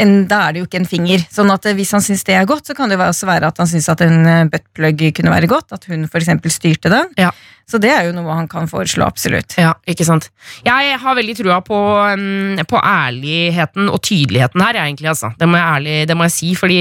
en, 0.00 0.12
Da 0.30 0.46
er 0.48 0.54
det 0.54 0.62
jo 0.62 0.66
ikke 0.70 0.80
en 0.80 0.88
finger. 0.88 1.20
Sånn 1.28 1.50
at 1.52 1.66
eh, 1.68 1.74
hvis 1.76 1.92
han 1.92 2.00
syns 2.00 2.24
det 2.24 2.38
er 2.40 2.48
godt, 2.48 2.70
så 2.70 2.76
kan 2.78 2.88
det 2.88 2.96
jo 2.96 3.04
også 3.04 3.28
være 3.28 3.50
at 3.52 3.60
han 3.60 3.68
syns 3.68 3.90
at 3.92 4.00
en 4.06 4.48
buttplug 4.48 5.04
kunne 5.18 5.34
være 5.36 5.50
godt. 5.50 5.74
At 5.76 5.84
hun 5.92 6.08
eksempel 6.08 6.50
styrte 6.54 6.88
den. 6.88 7.12
Ja. 7.20 7.34
Så 7.70 7.78
det 7.82 7.92
er 7.94 8.08
jo 8.08 8.14
noe 8.16 8.34
han 8.34 8.48
kan 8.50 8.66
foreslå, 8.70 9.06
absolutt. 9.06 9.54
Ja, 9.60 9.76
ikke 9.88 10.06
sant? 10.08 10.30
Jeg 10.66 10.96
har 11.02 11.18
veldig 11.18 11.36
trua 11.38 11.60
på, 11.64 11.78
um, 12.18 12.58
på 12.66 12.80
ærligheten 12.80 13.90
og 13.92 14.00
tydeligheten 14.06 14.64
her, 14.64 14.80
jeg, 14.80 14.90
egentlig. 14.90 15.12
Altså. 15.12 15.30
Det, 15.38 15.48
må 15.48 15.60
jeg 15.60 15.76
ærlig, 15.76 15.98
det 16.10 16.18
må 16.18 16.26
jeg 16.26 16.36
si, 16.36 16.50
fordi 16.58 16.80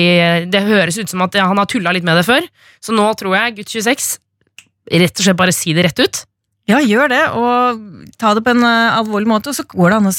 det 0.49 0.65
høres 0.65 0.97
ut 0.97 1.13
som 1.13 1.25
at 1.27 1.37
han 1.39 1.61
har 1.61 1.69
tulla 1.69 1.93
litt 1.95 2.07
med 2.07 2.17
det 2.19 2.25
før. 2.27 2.49
Så 2.81 2.95
nå 2.97 3.05
tror 3.19 3.37
jeg 3.37 3.59
gutt 3.61 3.77
26 3.77 4.11
rett 4.89 5.21
og 5.21 5.25
slett 5.27 5.37
bare 5.37 5.53
si 5.53 5.75
det 5.77 5.85
rett 5.85 6.01
ut. 6.01 6.23
Ja, 6.69 6.79
gjør 6.81 7.09
det, 7.09 7.23
og 7.33 8.13
ta 8.21 8.35
det 8.37 8.43
på 8.45 8.53
en 8.53 8.65
eh, 8.65 8.97
alvorlig 8.97 9.29
måte, 9.29 9.49
og 9.49 9.57
så 9.57 9.65
går 9.65 9.89
det 9.89 9.99
an 9.99 10.09
å 10.11 10.13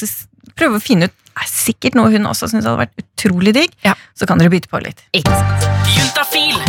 prøve 0.59 0.79
å 0.79 0.83
finne 0.83 1.07
ut 1.07 1.17
er 1.39 1.49
sikkert 1.49 1.97
noe 1.97 2.11
hun 2.13 2.27
også 2.29 2.49
syns 2.51 2.67
hadde 2.67 2.81
vært 2.83 3.03
utrolig 3.03 3.55
digg. 3.55 3.75
Ja. 3.85 3.95
Så 4.17 4.27
kan 4.29 4.41
dere 4.41 4.51
bytte 4.53 4.71
på 4.71 4.81
litt. 4.83 5.03
Ikke 5.15 5.31
sant? 5.31 5.67
Juntafil. 5.95 6.59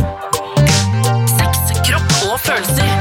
Sex, 1.36 1.74
kropp 1.88 2.18
og 2.30 2.38
følelser. 2.46 2.91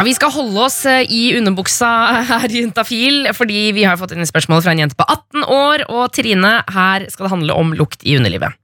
Vi 0.00 0.14
skal 0.16 0.32
holde 0.32 0.62
oss 0.64 0.78
eh, 0.88 1.04
i 1.12 1.34
underbuksa 1.36 1.88
her 2.30 2.46
i 2.48 2.62
Juntafil, 2.62 3.26
fordi 3.36 3.66
vi 3.76 3.84
har 3.84 3.98
fått 4.00 4.14
inn 4.14 4.24
et 4.24 4.30
spørsmål 4.30 4.62
fra 4.64 4.72
en 4.72 4.80
jente 4.84 4.96
på 4.96 5.04
18 5.04 5.44
år, 5.44 5.84
og 5.92 6.14
Trine, 6.16 6.52
her 6.72 7.04
skal 7.12 7.26
det 7.26 7.32
handle 7.34 7.56
om 7.60 7.74
lukt 7.76 8.06
i 8.08 8.16
underlivet. 8.16 8.56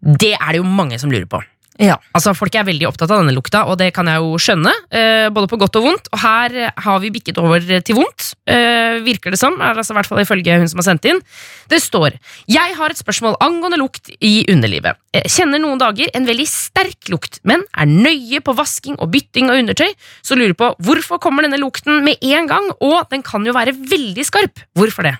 Det 0.00 0.36
er 0.36 0.52
det 0.52 0.60
jo 0.60 0.68
mange 0.68 1.00
som 1.02 1.10
lurer 1.10 1.26
på. 1.30 1.42
Ja. 1.80 1.96
Altså, 2.12 2.34
Folk 2.36 2.54
er 2.54 2.66
veldig 2.68 2.86
opptatt 2.90 3.10
av 3.10 3.22
denne 3.22 3.34
lukta, 3.34 3.64
og 3.70 3.78
det 3.80 3.90
kan 3.96 4.08
jeg 4.10 4.20
jo 4.20 4.36
skjønne. 4.40 4.72
Eh, 4.92 5.28
både 5.32 5.48
på 5.48 5.58
godt 5.60 5.78
og 5.80 5.86
vondt. 5.86 6.10
Og 6.12 6.20
her 6.22 6.56
har 6.76 7.00
vi 7.00 7.12
bikket 7.14 7.40
over 7.40 7.64
til 7.64 7.96
vondt, 7.96 8.34
eh, 8.46 9.00
virker 9.04 9.32
det 9.32 9.40
som. 9.40 9.56
Altså, 9.60 9.94
i 9.94 9.98
hvert 9.98 10.10
fall 10.10 10.20
ifølge 10.20 10.58
hun 10.60 10.68
som 10.68 10.82
har 10.82 10.88
sendt 10.90 11.08
inn. 11.08 11.22
Det 11.68 11.80
står 11.80 12.18
Jeg 12.50 12.74
har 12.76 12.90
et 12.90 13.00
spørsmål 13.00 13.38
angående 13.40 13.78
lukt 13.80 14.10
i 14.20 14.44
underlivet. 14.50 14.96
Jeg 15.14 15.30
kjenner 15.30 15.58
noen 15.58 15.80
dager 15.80 16.10
en 16.14 16.26
veldig 16.26 16.46
sterk 16.46 17.08
lukt, 17.08 17.40
men 17.44 17.64
er 17.76 17.86
nøye 17.86 18.40
på 18.44 18.54
vasking 18.54 18.98
og 19.00 19.10
bytting 19.10 19.50
av 19.50 19.56
undertøy, 19.56 19.90
så 20.22 20.36
lurer 20.36 20.54
på 20.54 20.74
hvorfor 20.78 21.18
kommer 21.18 21.42
denne 21.42 21.60
lukten 21.60 22.04
med 22.04 22.18
en 22.22 22.46
gang, 22.46 22.70
og 22.80 23.08
den 23.10 23.22
kan 23.22 23.44
jo 23.44 23.56
være 23.56 23.74
veldig 23.74 24.24
skarp. 24.26 24.66
Hvorfor 24.76 25.02
det? 25.08 25.16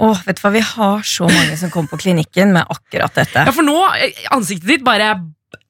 Åh, 0.00 0.22
vet 0.26 0.38
du 0.38 0.44
hva, 0.44 0.54
Vi 0.54 0.62
har 0.64 1.04
så 1.06 1.28
mange 1.28 1.58
som 1.60 1.72
kommer 1.72 1.92
på 1.92 2.00
klinikken 2.06 2.54
med 2.56 2.64
akkurat 2.72 3.20
dette. 3.20 3.44
Ja, 3.46 3.52
for 3.54 3.66
nå 3.66 3.76
eh, 3.98 4.24
ansiktet 4.34 4.76
ditt 4.76 4.86
bare 4.86 5.12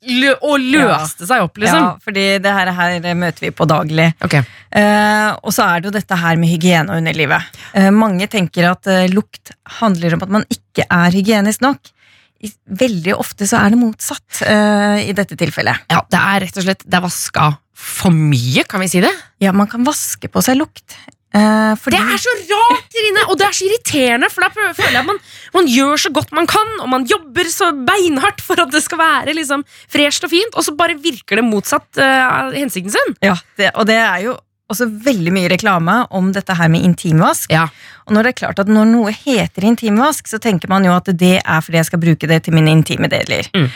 lø 0.01 0.33
og 0.47 0.63
løste 0.63 1.27
seg 1.29 1.45
opp, 1.45 1.59
liksom. 1.61 1.83
Ja, 1.83 1.91
fordi 2.05 2.25
det 2.41 2.53
her, 2.57 2.71
her 2.77 3.15
møter 3.19 3.45
vi 3.45 3.53
på 3.53 3.67
daglig. 3.69 4.07
Ok. 4.25 4.39
Eh, 4.41 5.29
og 5.45 5.53
så 5.53 5.67
er 5.67 5.81
det 5.81 5.91
jo 5.91 5.95
dette 5.99 6.21
her 6.23 6.41
med 6.41 6.53
hygiene 6.53 6.89
og 6.89 7.03
underlivet. 7.03 7.61
Eh, 7.77 7.91
mange 7.93 8.29
tenker 8.33 8.71
at 8.71 8.89
eh, 8.89 9.11
lukt 9.13 9.53
handler 9.81 10.17
om 10.17 10.25
at 10.25 10.37
man 10.39 10.47
ikke 10.49 10.87
er 10.87 11.17
hygienisk 11.17 11.65
nok. 11.67 11.93
I, 12.41 12.49
veldig 12.81 13.19
ofte 13.21 13.45
så 13.45 13.59
er 13.61 13.75
det 13.75 13.81
motsatt 13.83 14.41
eh, 14.49 15.11
i 15.11 15.17
dette 15.17 15.37
tilfellet. 15.37 15.85
Ja, 15.93 16.01
det 16.09 16.21
er 16.21 16.45
rett 16.47 16.57
og 16.57 16.65
slett 16.65 16.87
Det 16.87 16.97
er 16.97 17.05
vaska 17.05 17.51
for 17.81 18.13
mye, 18.13 18.65
kan 18.69 18.81
vi 18.81 18.89
si 18.93 19.01
det? 19.05 19.13
Ja, 19.41 19.53
man 19.57 19.69
kan 19.69 19.85
vaske 19.85 20.29
på 20.33 20.41
seg 20.45 20.59
lukt. 20.61 20.97
Eh, 21.31 21.73
fordi, 21.79 21.95
Det 21.97 22.15
er 22.17 22.19
så 22.19 22.33
rart, 22.51 22.87
Trine! 22.91 23.23
Og 23.31 23.39
det 23.39 23.47
er 23.47 23.55
så 23.55 23.67
irriterende, 23.69 24.31
for 24.33 24.43
da 24.43 24.49
føler 24.75 24.91
jeg 24.97 24.99
at 24.99 25.07
man, 25.07 25.19
man 25.55 25.69
gjør 25.71 25.97
så 26.03 26.11
godt 26.13 26.33
man 26.35 26.49
kan, 26.51 26.73
og 26.83 26.89
man 26.91 27.05
jobber 27.07 27.47
så 27.53 27.71
beinhardt 27.87 28.43
for 28.43 28.59
at 28.61 28.73
det 28.75 28.83
skal 28.83 28.99
være 28.99 29.35
liksom 29.39 29.63
fresht 29.89 30.27
og 30.27 30.33
fint, 30.33 30.57
og 30.59 30.67
så 30.67 30.75
bare 30.75 30.99
virker 30.99 31.39
det 31.39 31.45
motsatt 31.47 32.01
eh, 32.03 32.27
av 32.27 32.53
hensikten 32.59 32.91
sin. 32.97 33.15
ja, 33.23 33.37
det, 33.61 33.71
og 33.77 33.87
det 33.87 33.99
er 34.03 34.25
jo 34.27 34.37
også 34.71 34.87
veldig 35.07 35.33
mye 35.35 35.49
reklame 35.51 35.95
om 36.15 36.29
dette 36.35 36.55
her 36.55 36.69
med 36.71 36.85
intimvask. 36.87 37.51
Ja. 37.51 37.65
Og 38.07 38.15
når 38.15 38.23
det 38.27 38.31
er 38.35 38.39
klart 38.47 38.61
at 38.63 38.69
når 38.71 38.87
noe 38.91 39.11
heter 39.15 39.67
intimvask, 39.67 40.29
så 40.31 40.39
tenker 40.43 40.71
man 40.71 40.87
jo 40.87 40.93
at 40.95 41.11
det 41.19 41.41
er 41.43 41.61
fordi 41.65 41.81
jeg 41.81 41.89
skal 41.89 42.03
bruke 42.03 42.29
det 42.31 42.45
til 42.47 42.55
mine 42.55 42.71
intime 42.71 43.11
deler. 43.11 43.49
Mm. 43.55 43.67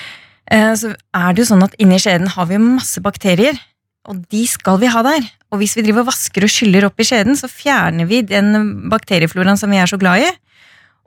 Eh, 0.55 0.73
Så 0.79 0.93
er 0.95 1.33
det 1.35 1.43
jo 1.43 1.49
sånn 1.55 1.65
at 1.67 1.75
inni 1.83 1.99
skjeden 1.99 2.31
har 2.35 2.47
vi 2.47 2.59
masse 2.63 3.03
bakterier, 3.03 3.59
og 4.11 4.25
de 4.33 4.45
skal 4.49 4.81
vi 4.83 4.91
ha 4.93 5.03
der. 5.07 5.27
Og 5.53 5.61
hvis 5.61 5.77
vi 5.79 5.85
driver 5.87 6.05
og 6.05 6.11
vasker 6.11 6.45
og 6.45 6.53
skyller 6.53 6.89
opp 6.89 7.01
i 7.01 7.07
skjeden, 7.09 7.39
så 7.39 7.49
fjerner 7.51 8.09
vi 8.11 8.25
den 8.27 8.89
bakteriefloraen 8.93 9.61
som 9.61 9.73
vi 9.73 9.81
er 9.81 9.91
så 9.91 10.01
glad 10.01 10.27
i. 10.27 10.33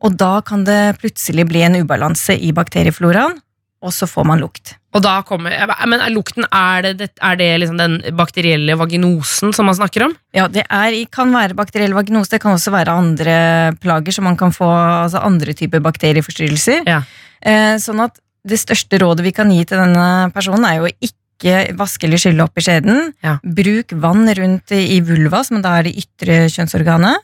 Og 0.06 0.16
da 0.18 0.38
kan 0.46 0.64
det 0.66 0.98
plutselig 1.02 1.48
bli 1.50 1.64
en 1.66 1.80
ubalanse 1.82 2.36
i 2.38 2.54
bakteriefloraen, 2.56 3.38
og 3.86 3.94
så 3.94 4.08
får 4.10 4.26
man 4.30 4.42
lukt. 4.42 4.76
Og 4.98 5.04
da 5.06 5.20
kommer 5.26 5.54
Men 5.86 6.02
er 6.02 6.10
lukten, 6.10 6.46
er 6.50 6.94
det, 6.98 7.12
er 7.22 7.36
det 7.38 7.50
liksom 7.62 7.78
den 7.78 7.98
bakterielle 8.18 8.78
vaginosen 8.80 9.54
som 9.54 9.68
man 9.70 9.78
snakker 9.78 10.08
om? 10.08 10.16
Ja, 10.34 10.48
det 10.50 10.66
er, 10.66 10.96
kan 11.14 11.34
være 11.34 11.58
bakteriell 11.58 11.94
vaginose, 11.94 12.34
det 12.34 12.42
kan 12.42 12.58
også 12.58 12.74
være 12.74 12.96
andre 12.98 13.38
plager 13.82 14.16
som 14.16 14.26
man 14.26 14.38
kan 14.38 14.54
få, 14.56 14.70
altså 14.70 15.22
andre 15.22 15.54
typer 15.54 15.84
bakterieforstyrrelser. 15.86 16.88
Ja. 16.90 17.04
Eh, 17.42 17.76
sånn 17.82 18.02
at 18.02 18.18
det 18.48 18.58
største 18.62 18.98
rådet 19.04 19.26
vi 19.26 19.36
kan 19.36 19.52
gi 19.54 19.66
til 19.68 19.82
denne 19.82 20.32
personen 20.34 20.66
er 20.66 20.80
jo 20.80 20.88
å 20.88 20.94
ikke 21.38 21.78
vaske 21.78 22.08
eller 22.08 22.22
skylle 22.22 22.44
opp 22.44 22.58
i 22.58 22.66
skjeden. 22.66 23.14
Ja. 23.24 23.38
Bruk 23.44 23.94
vann 24.02 24.28
rundt 24.28 24.74
i 24.74 25.00
vulva, 25.06 25.44
som 25.46 25.62
da 25.64 25.78
er 25.78 25.88
det 25.88 25.98
ytre 26.02 26.46
kjønnsorganet. 26.52 27.24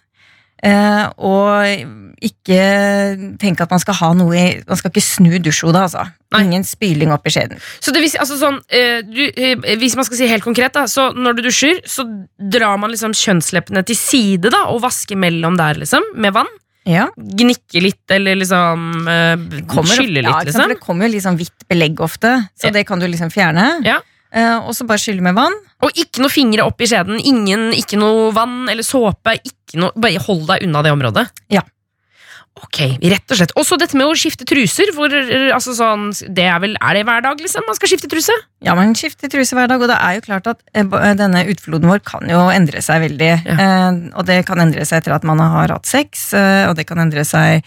Eh, 0.63 1.05
og 1.19 2.23
ikke 2.23 2.59
tenk 3.41 3.59
at 3.59 3.73
man 3.73 3.81
skal 3.83 3.97
ha 3.97 4.09
noe 4.15 4.37
i 4.39 4.43
Man 4.63 4.79
skal 4.79 4.93
ikke 4.93 5.03
snu 5.03 5.33
dusjhodet, 5.43 5.81
altså. 5.89 6.05
Nei. 6.31 6.45
Ingen 6.45 6.63
spyling 6.63 7.11
opp 7.11 7.27
i 7.27 7.33
skjeden. 7.35 7.59
Så 7.83 7.91
det 7.91 7.99
vil 7.99 8.15
altså 8.15 8.37
sånn, 8.39 8.61
eh, 8.71 9.01
du, 9.03 9.25
eh, 9.35 9.59
Hvis 9.81 9.97
man 9.99 10.07
skal 10.07 10.21
si 10.21 10.29
helt 10.31 10.45
konkret, 10.45 10.71
da, 10.73 10.85
så 10.87 11.11
når 11.11 11.35
du 11.35 11.41
dusjer, 11.49 11.81
så 11.83 12.07
drar 12.39 12.79
man 12.79 12.93
liksom 12.95 13.11
kjønnsleppene 13.11 13.83
til 13.83 13.99
side 13.99 14.53
da, 14.55 14.63
og 14.71 14.81
vasker 14.87 15.19
mellom 15.19 15.59
der, 15.59 15.83
liksom, 15.83 16.15
med 16.15 16.33
vann. 16.33 16.51
Ja. 16.89 17.07
Gnikke 17.15 17.81
litt, 17.83 18.03
eller 18.11 18.35
liksom 18.35 18.87
uh, 19.07 19.35
skylle 19.87 20.21
litt, 20.21 20.29
ja, 20.29 20.41
liksom. 20.43 20.73
Det 20.73 20.79
kommer 20.83 21.07
jo 21.07 21.13
litt 21.15 21.23
sånn 21.25 21.37
hvitt 21.39 21.67
belegg 21.71 22.01
ofte, 22.03 22.33
så 22.59 22.67
Ja. 22.69 22.73
det 22.75 22.85
kan 22.89 22.99
du 22.99 23.07
liksom 23.07 23.31
fjerne. 23.33 23.67
Ja. 23.87 24.01
Uh, 24.33 24.65
og 24.67 24.73
så 24.75 24.87
bare 24.89 24.99
skylle 24.99 25.21
med 25.21 25.35
vann. 25.37 25.53
Og 25.83 25.91
ikke 25.99 26.23
noe 26.23 26.31
fingre 26.33 26.65
opp 26.65 26.81
i 26.81 26.87
skjeden, 26.89 27.19
ingen, 27.21 27.69
ikke 27.77 27.99
noe 28.01 28.31
vann 28.35 28.67
eller 28.71 28.83
såpe. 28.83 29.37
Noe, 29.79 29.91
bare 29.95 30.19
hold 30.21 30.47
deg 30.49 30.65
unna 30.67 30.81
det 30.85 30.91
området. 30.95 31.27
Ja. 31.53 31.61
Ok, 32.63 32.79
rett 33.11 33.33
og 33.33 33.37
slett. 33.39 33.53
Også 33.59 33.77
dette 33.81 33.97
med 33.99 34.07
å 34.07 34.15
skifte 34.17 34.47
truser. 34.47 34.93
Hvor, 34.95 35.11
eh, 35.13 35.49
altså 35.53 35.75
sånn, 35.77 36.09
det 36.31 36.45
er, 36.47 36.59
vel, 36.63 36.77
er 36.79 36.97
det 36.97 37.03
hver 37.09 37.23
dag 37.25 37.41
liksom, 37.43 37.65
man 37.67 37.77
skal 37.77 37.91
skifte 37.91 38.09
truse? 38.11 38.35
Ja, 38.63 38.75
man 38.79 38.95
skifter 38.97 39.31
truse 39.31 39.57
hver 39.57 39.67
dag, 39.71 39.83
og 39.83 39.91
det 39.91 39.97
er 39.99 40.17
jo 40.17 40.23
klart 40.25 40.47
at 40.51 40.63
eh, 40.71 40.87
denne 41.19 41.43
utfloden 41.51 41.91
vår 41.91 42.03
kan 42.07 42.29
jo 42.31 42.45
endre 42.53 42.83
seg 42.85 43.03
veldig. 43.03 43.33
Eh, 43.53 43.99
og 44.15 44.23
det 44.29 44.43
kan 44.47 44.63
endre 44.63 44.87
seg 44.87 45.01
etter 45.01 45.17
at 45.17 45.27
man 45.27 45.43
har 45.43 45.75
hatt 45.75 45.89
sex, 45.89 46.31
eh, 46.37 46.63
og 46.69 46.77
det 46.79 46.87
kan 46.89 47.03
endre 47.03 47.27
seg 47.27 47.65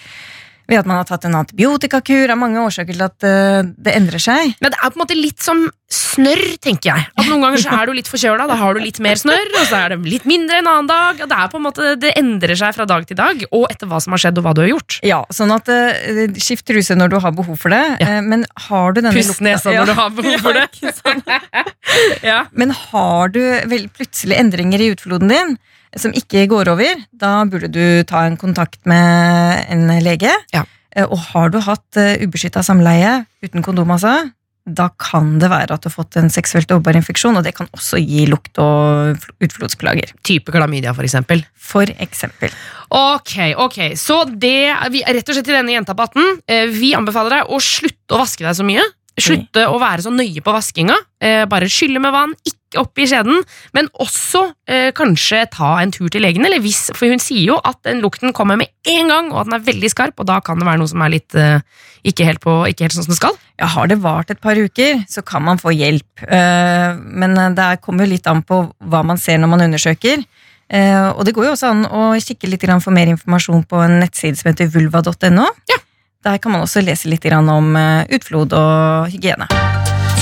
ved 0.67 0.81
at 0.81 0.87
man 0.89 0.99
har 0.99 1.07
tatt 1.09 1.25
en 1.29 1.37
antibiotikakur. 1.39 2.25
Det 2.27 2.35
er 2.35 2.39
mange 2.41 2.63
årsaker 2.63 2.97
til 2.97 3.05
at 3.07 3.27
uh, 3.27 3.63
det 3.77 3.93
endrer 3.97 4.23
seg. 4.23 4.57
Men 4.63 4.73
det 4.75 4.79
er 4.81 4.91
på 4.91 4.99
en 4.99 5.03
måte 5.05 5.17
litt 5.19 5.43
som 5.45 5.67
snørr, 5.93 6.57
tenker 6.65 6.91
jeg. 6.91 7.05
At 7.15 7.29
Noen 7.31 7.45
ganger 7.45 7.61
så 7.63 7.71
er 7.77 7.87
du 7.87 7.93
litt 7.95 8.09
forkjøla, 8.11 8.49
da 8.51 8.57
har 8.59 8.75
du 8.75 8.81
litt 8.83 8.99
mer 9.05 9.15
snørr, 9.21 9.53
og 9.61 9.69
så 9.69 9.79
er 9.85 9.95
det 9.95 10.11
litt 10.11 10.25
mindre 10.27 10.59
en 10.59 10.71
annen 10.73 10.89
dag. 10.91 11.21
Og 11.23 11.31
det 11.31 11.37
er 11.39 11.53
på 11.53 11.61
en 11.61 11.65
måte, 11.69 11.93
det 12.03 12.11
endrer 12.19 12.59
seg 12.59 12.75
fra 12.75 12.87
dag 12.91 13.07
til 13.07 13.19
dag, 13.21 13.45
og 13.55 13.69
etter 13.71 13.87
hva 13.91 14.01
som 14.03 14.17
har 14.17 14.25
skjedd 14.25 14.41
og 14.43 14.49
hva 14.49 14.55
du 14.59 14.65
har 14.65 14.73
gjort. 14.73 14.99
Ja, 15.07 15.21
sånn 15.35 15.55
at 15.55 15.71
uh, 15.71 16.25
Skift 16.43 16.67
truse 16.67 16.97
når 16.99 17.15
du 17.15 17.19
har 17.23 17.37
behov 17.37 17.61
for 17.63 17.71
det, 17.75 17.85
Ja. 18.03 18.17
uh, 18.19 18.27
men 18.27 18.43
har 18.67 18.97
du 18.97 19.01
denne 19.05 19.15
lukta- 19.15 19.47
nesa 19.47 19.71
når 19.77 19.93
du 19.93 19.97
har 20.01 20.11
behov 20.19 20.43
for 20.43 20.59
det. 20.59 20.67
Ja. 22.27 22.43
Men 22.53 22.73
har 22.75 23.31
du 23.33 23.41
vel 23.71 23.87
plutselig 23.95 24.37
endringer 24.41 24.83
i 24.83 24.91
utfloden 24.93 25.31
din 25.31 25.55
som 26.01 26.15
ikke 26.17 26.47
går 26.51 26.71
over, 26.73 27.03
da 27.13 27.39
burde 27.49 27.71
du 27.73 27.85
ta 28.09 28.27
en 28.27 28.39
kontakt 28.41 28.81
med 28.89 29.67
en 29.73 29.89
lege. 30.05 30.33
Ja. 30.55 30.65
Eh, 30.97 31.05
Og 31.05 31.19
har 31.33 31.53
du 31.53 31.61
hatt 31.61 32.01
uh, 32.01 32.17
ubeskytta 32.23 32.63
samleie 32.65 33.25
uten 33.45 33.65
kondom, 33.65 33.91
altså, 33.95 34.31
da 34.67 34.89
kan 34.99 35.37
det 35.39 35.49
være 35.53 35.77
at 35.77 35.85
du 35.85 35.87
har 35.87 35.95
fått 35.95 36.17
en 36.19 36.31
seksuelt 36.33 36.73
overbar 36.75 36.97
infeksjon, 36.99 37.37
og 37.39 37.45
det 37.47 37.55
kan 37.55 37.69
også 37.77 38.01
gi 38.03 38.25
lukt- 38.27 38.59
og 38.59 39.21
utflodsplager. 39.45 40.11
Type 40.27 40.51
klamydia, 40.51 40.95
for 40.97 41.07
eksempel. 41.07 41.45
For 41.55 41.87
eksempel. 42.03 42.51
Ok, 42.91 43.37
ok, 43.63 43.79
så 43.99 44.25
det 44.27 44.75
vi, 44.91 45.05
Rett 45.07 45.29
og 45.29 45.37
slett 45.37 45.47
til 45.47 45.59
denne 45.59 45.75
jenta 45.75 45.95
på 45.95 46.07
18 46.07 46.43
eh, 46.47 46.69
Vi 46.71 46.93
anbefaler 46.95 47.41
deg 47.41 47.51
å 47.51 47.59
slutte 47.63 48.15
å 48.15 48.21
vaske 48.23 48.47
deg 48.47 48.55
så 48.59 48.67
mye 48.67 48.85
Slutte 49.17 49.63
å 49.73 49.79
være 49.81 50.05
så 50.05 50.11
nøye 50.13 50.43
på 50.45 50.53
vaskinga 50.53 50.97
eh, 51.25 51.45
Bare 51.49 51.71
skylle 51.73 52.03
med 52.05 52.13
vann, 52.13 52.35
ikke 52.45 52.83
opp 52.83 53.01
i 53.01 53.07
skjeden 53.09 53.39
Men 53.77 53.89
også 54.03 54.43
eh, 54.69 54.91
kanskje 54.97 55.47
ta 55.55 55.71
en 55.81 55.95
tur 55.95 56.11
til 56.13 56.21
legen 56.21 56.45
eller 56.45 56.61
hvis, 56.61 56.91
For 56.93 57.09
hun 57.09 57.23
sier 57.23 57.55
jo 57.55 57.57
at 57.65 57.81
den 57.89 58.03
lukten 58.05 58.35
kommer 58.37 58.59
med 58.61 58.69
en 58.93 59.09
gang 59.13 59.31
Og 59.33 59.41
at 59.41 59.49
den 59.49 59.57
er 59.57 59.65
veldig 59.71 59.93
skarp 59.95 60.21
Og 60.21 60.29
da 60.29 60.37
kan 60.45 60.61
det 60.61 60.69
være 60.69 60.83
noe 60.83 60.93
som 60.93 61.05
er 61.07 61.15
litt 61.17 61.39
eh, 61.41 61.65
ikke, 62.07 62.27
helt 62.29 62.43
på, 62.45 62.59
ikke 62.69 62.85
helt 62.87 62.99
sånn 62.99 63.07
som 63.09 63.15
det 63.15 63.21
skal 63.23 63.39
Ja, 63.57 63.71
har 63.73 63.89
det 63.89 64.03
vart 64.05 64.31
et 64.31 64.43
par 64.45 64.59
uker, 64.61 65.01
så 65.09 65.25
kan 65.25 65.43
man 65.47 65.57
få 65.59 65.73
hjelp. 65.73 66.27
Eh, 66.29 66.93
Men 67.01 67.39
eh, 67.41 67.55
det 67.57 67.71
kommer 67.81 68.05
jo 68.05 68.13
litt 68.13 68.29
an 68.29 68.45
på 68.47 68.61
hva 68.85 69.01
man 69.07 69.17
ser 69.19 69.41
når 69.41 69.49
man 69.55 69.65
undersøker. 69.65 70.21
Eh, 70.69 71.09
Og 71.09 71.25
det 71.25 71.33
går 71.35 71.49
jo 71.49 71.55
også 71.57 71.73
an 71.73 71.87
å 71.89 72.13
kikke 72.21 72.51
litt 72.53 72.69
for 72.85 72.93
mer 72.93 73.09
informasjon 73.11 73.65
på 73.65 73.81
en 73.81 73.99
nettside 74.05 74.37
som 74.37 74.53
heter 74.53 74.69
vulva.no. 74.71 75.49
Ja. 75.73 75.81
Der 76.27 76.39
kan 76.39 76.51
man 76.53 76.61
også 76.61 76.81
lese 76.83 77.07
litt 77.07 77.23
om 77.31 77.77
eh, 77.79 78.03
utflod 78.17 78.51
og 78.59 79.13
hygiene. 79.13 79.47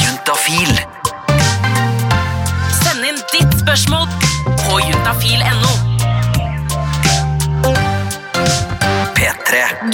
Juntafil. 0.02 0.74
Send 2.82 3.08
inn 3.08 3.22
ditt 3.32 3.56
spørsmål 3.62 4.04
på 4.66 4.82
juntafil.no. 4.84 5.73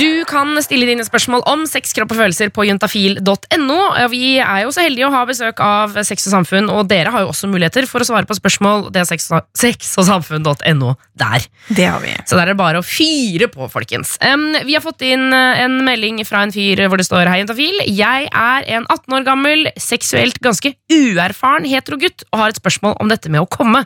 Du 0.01 0.25
kan 0.25 0.55
stille 0.65 0.87
dine 0.89 1.05
spørsmål 1.05 1.43
om 1.51 1.67
sex, 1.69 1.91
kropp 1.93 2.15
og 2.15 2.21
følelser 2.23 2.49
på 2.55 2.65
juntafil.no. 2.65 3.79
Vi 4.09 4.39
er 4.41 4.63
jo 4.63 4.71
så 4.73 4.87
heldige 4.87 5.05
å 5.11 5.13
ha 5.13 5.27
besøk 5.29 5.61
av 5.61 5.99
Sex 6.09 6.25
og 6.31 6.33
Samfunn, 6.39 6.71
og 6.73 6.87
dere 6.89 7.13
har 7.13 7.27
jo 7.27 7.33
også 7.35 7.51
muligheter 7.53 7.85
for 7.91 8.01
å 8.01 8.07
svare 8.09 8.25
på 8.29 8.37
spørsmål. 8.39 8.87
Det 8.95 9.03
er 9.03 9.09
sex, 9.11 9.29
sexogsamfunn.no 9.61 10.95
der. 11.21 11.45
Det 11.69 11.85
har 11.85 12.01
vi. 12.01 12.15
Så 12.25 12.39
der 12.39 12.47
er 12.47 12.55
det 12.55 12.61
bare 12.63 12.81
å 12.81 12.87
fyre 12.87 13.51
på, 13.53 13.69
folkens. 13.69 14.15
Um, 14.25 14.55
vi 14.65 14.79
har 14.79 14.85
fått 14.85 15.05
inn 15.05 15.27
eh, 15.37 15.65
en 15.67 15.83
melding 15.85 16.23
fra 16.25 16.47
en 16.47 16.55
fyr 16.55 16.81
hvor 16.89 17.01
det 17.01 17.09
står 17.09 17.29
Hei, 17.29 17.43
juntafil. 17.43 17.85
Jeg 17.93 18.31
er 18.33 18.69
en 18.79 18.89
18 18.89 19.19
år 19.19 19.27
gammel, 19.29 19.69
seksuelt 19.77 20.41
ganske 20.41 20.73
uerfaren 20.89 21.69
heterogutt 21.69 22.25
og 22.31 22.41
har 22.41 22.55
et 22.55 22.63
spørsmål 22.63 22.97
om 23.05 23.13
dette 23.13 23.29
med 23.29 23.45
å 23.45 23.51
komme. 23.53 23.85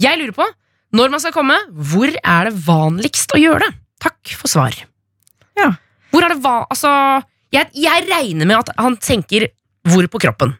Jeg 0.00 0.22
lurer 0.22 0.38
på, 0.40 0.48
når 0.96 1.12
man 1.12 1.20
skal 1.20 1.36
komme, 1.36 1.58
hvor 1.68 2.08
er 2.08 2.48
det 2.48 2.56
vanligst 2.64 3.36
å 3.36 3.42
gjøre 3.42 3.68
det? 3.68 3.74
Takk 4.00 4.38
for 4.40 4.48
svar. 4.48 4.86
Ja. 5.60 5.70
Hvor 6.10 6.26
er 6.26 6.34
det 6.34 6.40
hva 6.42 6.56
Altså, 6.66 6.90
jeg, 7.54 7.70
jeg 7.78 8.06
regner 8.10 8.48
med 8.48 8.62
at 8.62 8.74
han 8.80 8.98
tenker 9.00 9.48
hvor 9.88 10.06
på 10.12 10.20
kroppen. 10.26 10.54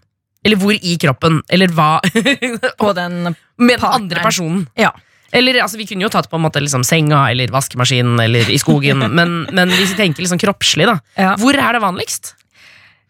Eller 0.44 0.56
hvor 0.56 0.72
i 0.72 0.96
kroppen, 1.00 1.42
eller 1.52 1.72
hva 1.76 1.98
På 2.80 2.94
den 2.96 3.34
Med 3.60 3.76
den 3.76 3.86
andre 3.90 4.22
personen. 4.24 4.64
Ja. 4.78 4.94
Eller 5.32 5.60
altså, 5.62 5.78
Vi 5.78 5.86
kunne 5.90 6.06
jo 6.06 6.12
tatt 6.12 6.30
på 6.30 6.38
en 6.38 6.46
måte 6.46 6.62
liksom 6.62 6.84
senga 6.86 7.26
eller 7.30 7.52
vaskemaskinen 7.52 8.18
eller 8.24 8.48
i 8.50 8.58
skogen, 8.58 9.04
men, 9.18 9.44
men 9.52 9.76
hvis 9.76 9.94
vi 9.94 10.00
tenker 10.00 10.24
liksom 10.24 10.40
kroppslig, 10.42 10.88
da. 10.90 10.98
Ja. 11.18 11.36
Hvor 11.40 11.58
er 11.58 11.76
det 11.76 11.84
vanligst? 11.84 12.34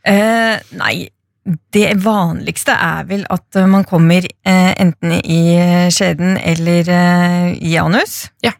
Eh, 0.08 0.58
nei, 0.80 0.94
det 1.74 1.88
vanligste 2.04 2.74
er 2.76 3.06
vel 3.08 3.24
at 3.32 3.56
eh, 3.58 3.68
man 3.68 3.86
kommer 3.88 4.26
eh, 4.26 4.72
enten 4.80 5.16
i 5.20 5.40
skjeden 5.92 6.36
eller 6.36 6.90
eh, 6.92 7.46
i 7.56 7.76
anus. 7.80 8.26
Å, 8.44 8.52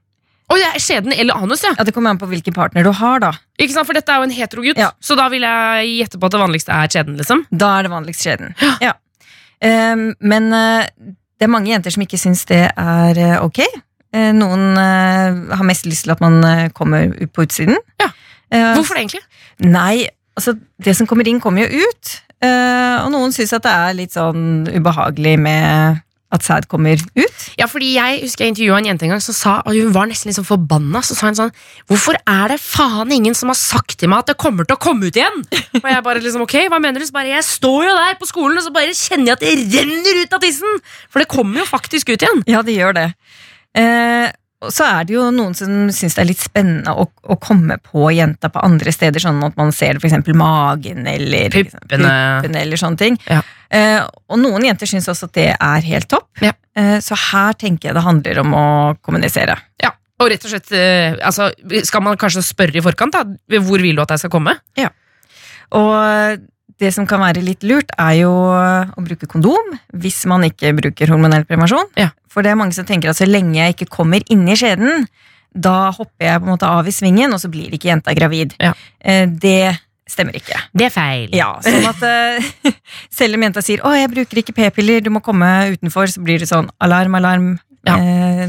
det 0.59 0.67
er 0.67 0.81
skjeden 0.83 1.13
eller 1.15 1.35
anus, 1.39 1.63
ja. 1.63 1.75
Ja, 1.79 1.85
Det 1.85 1.93
kommer 1.95 2.11
an 2.11 2.19
på 2.19 2.27
hvilken 2.31 2.55
partner 2.57 2.83
du 2.83 2.91
har, 2.91 3.21
da. 3.23 3.33
Ikke 3.61 3.75
sant, 3.77 3.87
For 3.87 3.95
dette 3.95 4.11
er 4.11 4.19
jo 4.19 4.27
en 4.27 4.35
heterogutt, 4.35 4.79
Ja. 4.81 4.91
så 5.01 5.15
da 5.17 5.29
vil 5.29 5.43
jeg 5.47 5.93
gjette 6.01 6.19
på 6.19 6.27
at 6.27 6.33
det 6.35 6.41
vanligste 6.41 6.73
er 6.75 6.89
skjeden. 6.89 7.17
liksom 7.21 7.45
Da 7.53 7.79
er 7.79 7.83
det 7.87 7.91
vanligst 7.93 8.25
skjeden. 8.25 8.55
Ja. 8.81 8.95
Um, 9.63 10.15
men 10.21 10.53
uh, 10.53 10.87
det 11.39 11.45
er 11.45 11.53
mange 11.53 11.71
jenter 11.71 11.93
som 11.93 12.03
ikke 12.03 12.19
syns 12.19 12.47
det 12.49 12.63
er 12.73 13.19
uh, 13.21 13.45
ok. 13.45 13.61
Uh, 14.17 14.33
noen 14.33 14.75
har 14.77 15.63
mest 15.69 15.87
lyst 15.87 16.07
til 16.09 16.15
at 16.17 16.21
man 16.25 16.41
kommer 16.75 17.13
ut 17.13 17.33
på 17.33 17.45
utsiden. 17.47 17.77
Ja. 18.01 18.09
Hvorfor 18.75 18.97
det, 18.97 19.05
egentlig? 19.05 19.21
Nei, 19.63 20.09
altså 20.35 20.57
det 20.83 20.97
som 20.97 21.07
kommer 21.07 21.29
inn, 21.29 21.39
kommer 21.41 21.63
jo 21.69 21.85
ut. 21.87 22.17
Og 22.43 23.11
noen 23.13 23.31
syns 23.37 23.53
at 23.53 23.63
det 23.63 23.71
er 23.71 23.95
litt 23.95 24.17
sånn 24.17 24.65
ubehagelig 24.73 25.37
med 25.39 26.01
at 26.31 26.45
sæd 26.47 26.69
kommer 26.71 26.95
ut. 27.19 27.45
Ja, 27.59 27.67
fordi 27.67 27.93
Jeg 27.97 28.21
husker 28.23 28.45
jeg 28.45 28.55
intervjua 28.55 28.79
en 28.79 28.87
jente 28.91 29.07
en 29.07 29.15
gang 29.15 29.23
som 29.25 29.35
sa 29.35 29.57
og 29.65 29.75
hun 29.75 29.93
var 29.95 30.07
nesten 30.11 30.31
liksom 30.31 30.47
forbanna. 30.47 31.03
Så 31.03 31.17
sa 31.19 31.27
hun 31.27 31.39
sånn 31.39 31.55
Hvorfor 31.91 32.19
er 32.23 32.53
det 32.55 32.61
faen 32.63 33.11
ingen 33.15 33.35
som 33.35 33.51
har 33.51 33.59
sagt 33.59 33.99
til 33.99 34.11
meg 34.13 34.23
at 34.23 34.33
det 34.33 34.39
kommer 34.41 34.69
til 34.69 34.79
å 34.79 34.83
komme 34.83 35.11
ut 35.11 35.19
igjen? 35.19 35.43
Og 35.83 35.89
jeg 35.91 36.05
bare 36.07 36.23
liksom, 36.23 36.45
ok, 36.47 36.57
hva 36.71 36.81
mener 36.83 37.03
du? 37.03 37.07
Så 37.09 37.17
bare, 37.17 37.33
Jeg 37.35 37.47
står 37.49 37.89
jo 37.89 37.97
der 37.99 38.19
på 38.21 38.31
skolen 38.31 38.61
og 38.61 38.67
så 38.67 38.75
bare 38.75 38.95
kjenner 38.95 39.33
jeg 39.33 39.39
at 39.39 39.47
det 39.47 39.81
renner 39.81 40.23
ut 40.23 40.37
av 40.39 40.45
tissen! 40.45 40.83
For 41.11 41.23
det 41.23 41.31
kommer 41.31 41.63
jo 41.65 41.67
faktisk 41.69 42.13
ut 42.15 42.23
igjen. 42.23 42.45
Ja, 42.51 42.63
det 42.67 42.77
gjør 42.79 42.95
det. 42.97 43.09
Eh, 43.79 44.31
og 44.61 44.73
så 44.75 44.85
er 44.85 45.07
det 45.09 45.15
jo 45.15 45.23
noen 45.33 45.55
som 45.57 45.89
syns 45.95 46.19
det 46.19 46.21
er 46.21 46.29
litt 46.29 46.43
spennende 46.43 46.93
å, 46.93 47.07
å 47.09 47.37
komme 47.41 47.79
på 47.81 48.11
jenta 48.13 48.51
på 48.53 48.61
andre 48.61 48.93
steder, 48.93 49.23
sånn 49.23 49.41
at 49.47 49.57
man 49.57 49.73
ser 49.73 49.97
f.eks. 49.97 50.19
magen 50.37 51.09
eller 51.09 51.49
puppene 51.55 52.13
eller 52.45 52.81
sånne 52.81 53.01
ting. 53.01 53.17
Ja. 53.25 53.41
Eh, 53.73 54.03
og 54.05 54.43
noen 54.43 54.67
jenter 54.69 54.91
syns 54.91 55.09
også 55.09 55.31
at 55.31 55.39
det 55.39 55.49
er 55.55 55.89
helt 55.89 56.11
topp. 56.13 56.29
Ja. 56.45 56.53
Eh, 56.77 56.99
så 57.05 57.17
her 57.31 57.57
tenker 57.57 57.89
jeg 57.89 57.97
det 57.97 58.05
handler 58.05 58.43
om 58.45 58.53
å 58.53 58.67
kommunisere. 59.01 59.57
Ja, 59.81 59.95
og 60.21 60.29
rett 60.29 60.45
og 60.45 60.53
slett 60.53 60.73
eh, 60.77 61.17
altså, 61.25 61.49
Skal 61.89 62.05
man 62.05 62.21
kanskje 62.21 62.45
spørre 62.45 62.77
i 62.77 62.85
forkant? 62.85 63.17
da? 63.17 63.61
Hvor 63.65 63.81
vil 63.81 63.97
du 63.97 64.05
at 64.05 64.13
jeg 64.13 64.27
skal 64.27 64.35
komme? 64.35 64.59
Ja. 64.77 64.93
Og 65.79 66.45
det 66.81 66.93
som 66.97 67.07
kan 67.09 67.21
være 67.23 67.43
litt 67.45 67.65
lurt, 67.69 67.93
er 68.01 68.15
jo 68.23 68.31
å 68.33 69.05
bruke 69.05 69.29
kondom 69.31 69.75
hvis 70.01 70.23
man 70.31 70.47
ikke 70.49 70.73
bruker 70.79 71.13
hormonell 71.13 71.45
prevensjon. 71.49 71.91
Ja. 72.01 72.11
For 72.31 72.47
det 72.47 72.53
er 72.55 72.59
mange 72.61 72.77
som 72.77 72.87
tenker 72.89 73.13
at 73.13 73.19
så 73.19 73.29
lenge 73.29 73.59
jeg 73.59 73.77
ikke 73.77 73.91
kommer 74.01 74.25
inni 74.33 74.57
skjeden, 74.59 75.07
da 75.51 75.91
hopper 75.91 76.27
jeg 76.29 76.41
på 76.41 76.47
en 76.47 76.53
måte 76.55 76.69
av 76.71 76.87
i 76.87 76.95
svingen, 76.95 77.33
og 77.35 77.41
så 77.43 77.51
blir 77.51 77.73
ikke 77.75 77.91
jenta 77.91 78.15
gravid. 78.15 78.55
Ja. 78.63 78.73
Eh, 79.03 79.27
Det 79.27 79.77
stemmer 80.11 80.35
ikke. 80.35 80.59
Det 80.75 80.89
er 80.89 80.95
feil. 80.95 81.29
Ja, 81.37 81.53
sånn 81.63 81.87
at 81.87 82.01
eh, 82.03 82.75
Selv 83.19 83.37
om 83.39 83.45
jenta 83.47 83.63
sier 83.63 83.83
'Å, 83.83 83.93
jeg 83.95 84.11
bruker 84.11 84.41
ikke 84.43 84.55
p-piller, 84.57 85.03
du 85.03 85.11
må 85.15 85.23
komme 85.23 85.47
utenfor', 85.75 86.11
så 86.11 86.23
blir 86.23 86.39
det 86.43 86.49
sånn 86.51 86.71
alarm, 86.83 87.15
alarm. 87.15 87.51
Ja. 87.87 87.95
Eh, 87.97 88.49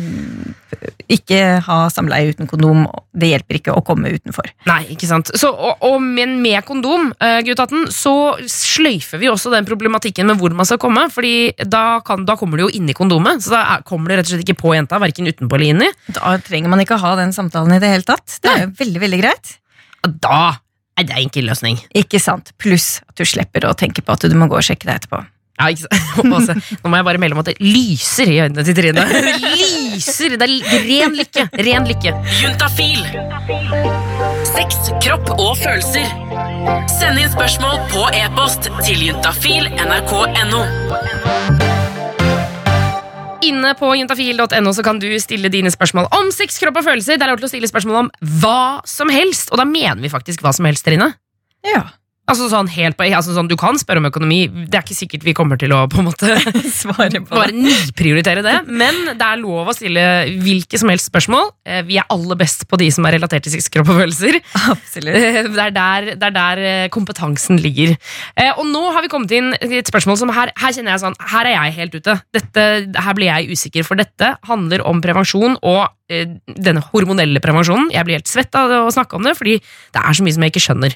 ikke 1.12 1.40
ha 1.66 1.78
samleie 1.94 2.32
uten 2.34 2.50
kondom. 2.50 2.86
Det 3.12 3.32
hjelper 3.32 3.60
ikke 3.60 3.76
å 3.76 3.84
komme 3.86 4.14
utenfor. 4.16 4.50
Nei, 4.70 4.82
ikke 4.96 5.10
sant. 5.10 5.32
Så, 5.38 5.52
og, 5.52 5.84
og, 5.88 5.98
men 6.02 6.38
med 6.44 6.64
kondom, 6.68 7.12
uh, 7.22 7.40
guttaten, 7.46 7.88
så 7.94 8.16
sløyfer 8.50 9.22
vi 9.22 9.30
også 9.32 9.54
den 9.54 9.68
problematikken 9.68 10.30
med 10.30 10.42
hvor 10.42 10.56
man 10.56 10.68
skal 10.70 10.82
komme. 10.82 11.08
Fordi 11.14 11.52
da, 11.66 12.02
kan, 12.06 12.26
da 12.28 12.38
kommer 12.40 12.60
det 12.60 12.68
jo 12.68 12.74
inni 12.82 12.96
kondomet, 12.98 13.44
så 13.46 13.56
da 13.56 13.64
er, 13.76 13.86
kommer 13.88 14.12
det 14.12 14.22
rett 14.22 14.32
og 14.32 14.36
slett 14.36 14.48
ikke 14.48 14.62
på 14.64 14.76
jenta. 14.78 15.02
Verken 15.02 15.30
utenpå 15.30 15.60
eller 15.60 15.76
inni. 15.76 15.92
Da 16.16 16.36
trenger 16.44 16.74
man 16.74 16.84
ikke 16.84 17.00
ha 17.02 17.16
den 17.20 17.36
samtalen 17.36 17.78
i 17.78 17.82
det 17.84 17.94
hele 17.94 18.08
tatt. 18.08 18.40
Det 18.42 18.52
er 18.52 18.66
jo 18.66 18.74
veldig, 18.82 19.06
veldig 19.06 19.22
greit. 19.24 19.56
Da 20.08 20.42
er 21.00 21.08
det 21.08 21.20
enkel 21.22 21.48
løsning. 21.50 21.80
Ikke 21.98 22.22
sant? 22.22 22.54
Pluss 22.62 23.00
at 23.08 23.18
du 23.20 23.28
slipper 23.28 23.68
å 23.70 23.76
tenke 23.78 24.04
på 24.06 24.16
at 24.16 24.26
du 24.28 24.38
må 24.38 24.50
gå 24.52 24.60
og 24.60 24.66
sjekke 24.66 24.90
deg 24.90 25.02
etterpå. 25.02 25.22
Ja, 25.62 25.68
ikke 25.70 25.86
så- 26.48 26.56
Nå 26.82 26.89
må 26.89 26.98
jeg 26.98 27.06
bare 27.06 27.22
melde 27.22 27.38
om 27.38 27.41
at 27.44 27.51
det 27.51 27.58
lyser 27.62 28.30
i 28.32 28.39
øynene 28.41 28.65
til 28.65 28.75
Trine. 28.77 29.06
Det 29.12 29.36
lyser! 29.94 30.38
Det 30.41 30.48
er 30.50 30.86
ren 30.88 31.13
lykke. 31.20 31.44
Ren 31.68 31.86
lykke. 31.89 32.13
Juntafil. 32.41 33.03
Sex, 34.50 34.89
kropp 35.03 35.30
og 35.38 35.53
følelser. 35.62 36.08
Send 36.98 37.20
inn 37.22 37.30
spørsmål 37.34 37.77
på 37.94 38.08
e-post 38.24 38.72
til 38.88 39.06
juntafil 39.12 39.70
nrk.no. 39.75 40.63
Inne 43.41 43.72
på 43.77 43.89
juntafil.no 43.98 44.74
så 44.77 44.84
kan 44.86 45.00
du 45.01 45.08
stille 45.22 45.50
dine 45.53 45.72
spørsmål 45.74 46.10
om 46.13 46.30
sex, 46.34 46.60
kropp 46.62 46.77
og 46.82 46.86
følelser. 46.86 47.18
Det 47.18 47.25
er 47.25 47.32
lov 47.34 47.39
til 47.41 47.50
å 47.50 47.53
stille 47.53 47.70
spørsmål 47.70 48.01
om 48.03 48.12
hva 48.41 48.60
som 48.88 49.10
helst, 49.13 49.50
og 49.53 49.58
da 49.62 49.65
mener 49.68 50.01
vi 50.03 50.12
faktisk 50.13 50.44
hva 50.46 50.53
som 50.56 50.68
helst, 50.70 50.86
Trine. 50.86 51.12
Ja. 51.65 51.84
Altså 52.30 52.46
sånn 52.51 52.68
helt 52.70 52.96
på, 53.00 53.04
altså 53.10 53.34
sånn, 53.36 53.48
Du 53.50 53.56
kan 53.60 53.75
spørre 53.82 53.98
om 54.00 54.06
økonomi, 54.08 54.44
det 54.70 54.78
er 54.78 54.84
ikke 54.86 54.96
sikkert 54.96 55.24
vi 55.25 55.34
kommer 55.36 55.58
til 55.60 55.74
å 55.74 55.82
på 55.92 56.00
en 56.00 56.08
måte 56.08 56.30
Svare 56.82 57.20
på 57.25 57.34
bare 57.34 57.51
niprioritere 57.56 58.44
det, 58.46 58.54
men 58.70 59.00
det 59.18 59.25
er 59.25 59.40
lov 59.42 59.72
å 59.72 59.75
stille 59.75 60.04
hvilke 60.44 60.80
som 60.80 60.92
helst 60.94 61.10
spørsmål. 61.10 61.50
Eh, 61.66 61.82
Vi 61.88 61.98
er 62.00 62.06
aller 62.13 62.38
best 62.40 62.68
på 62.70 62.78
de 62.80 62.88
som 62.94 63.08
er 63.10 63.18
relatert 63.18 63.44
til 63.48 63.56
sex, 63.56 63.68
kropp 63.74 63.90
og 63.92 64.00
følelser. 64.04 64.38
Absolutt. 64.72 65.18
Eh, 65.18 65.42
Det 65.51 65.66
er 65.66 65.74
der, 65.75 66.10
det 66.16 66.30
er 66.30 66.36
der 66.38 66.62
eh, 66.70 66.90
kompetansen 66.94 67.60
ligger. 67.62 67.96
Og 68.58 68.66
nå 68.70 68.84
har 68.96 69.04
vi 69.04 69.10
kommet 69.12 69.34
inn 69.36 69.51
i 69.58 69.80
et 69.82 69.90
spørsmål 69.90 70.20
som 70.22 70.32
her, 70.36 70.54
her 70.62 70.75
kjenner 70.75 70.94
jeg 70.96 71.04
sånn 71.04 71.18
Her 71.34 71.50
er 71.50 71.56
jeg 71.58 71.75
helt 71.80 71.98
ute. 71.98 72.16
Dette, 72.38 72.68
her 73.01 73.18
blir 73.18 73.32
jeg 73.32 73.58
usikker, 73.58 73.88
for 73.88 74.00
dette 74.00 74.36
handler 74.48 74.86
om 74.88 75.01
prevensjon 75.04 75.58
og 75.62 75.90
denne 76.12 76.82
hormonelle 76.92 77.40
prevensjonen. 77.44 77.88
Jeg 77.94 78.04
blir 78.04 78.18
helt 78.20 78.28
svett 78.28 78.56
av 78.60 78.72
å 78.82 78.92
snakke 78.92 79.16
om 79.16 79.24
det, 79.24 79.32
fordi 79.40 79.54
det 79.96 80.01
er 80.01 80.18
så 80.18 80.25
mye 80.25 80.36
som 80.36 80.44
jeg 80.44 80.51
ikke 80.51 80.63
skjønner. 80.66 80.96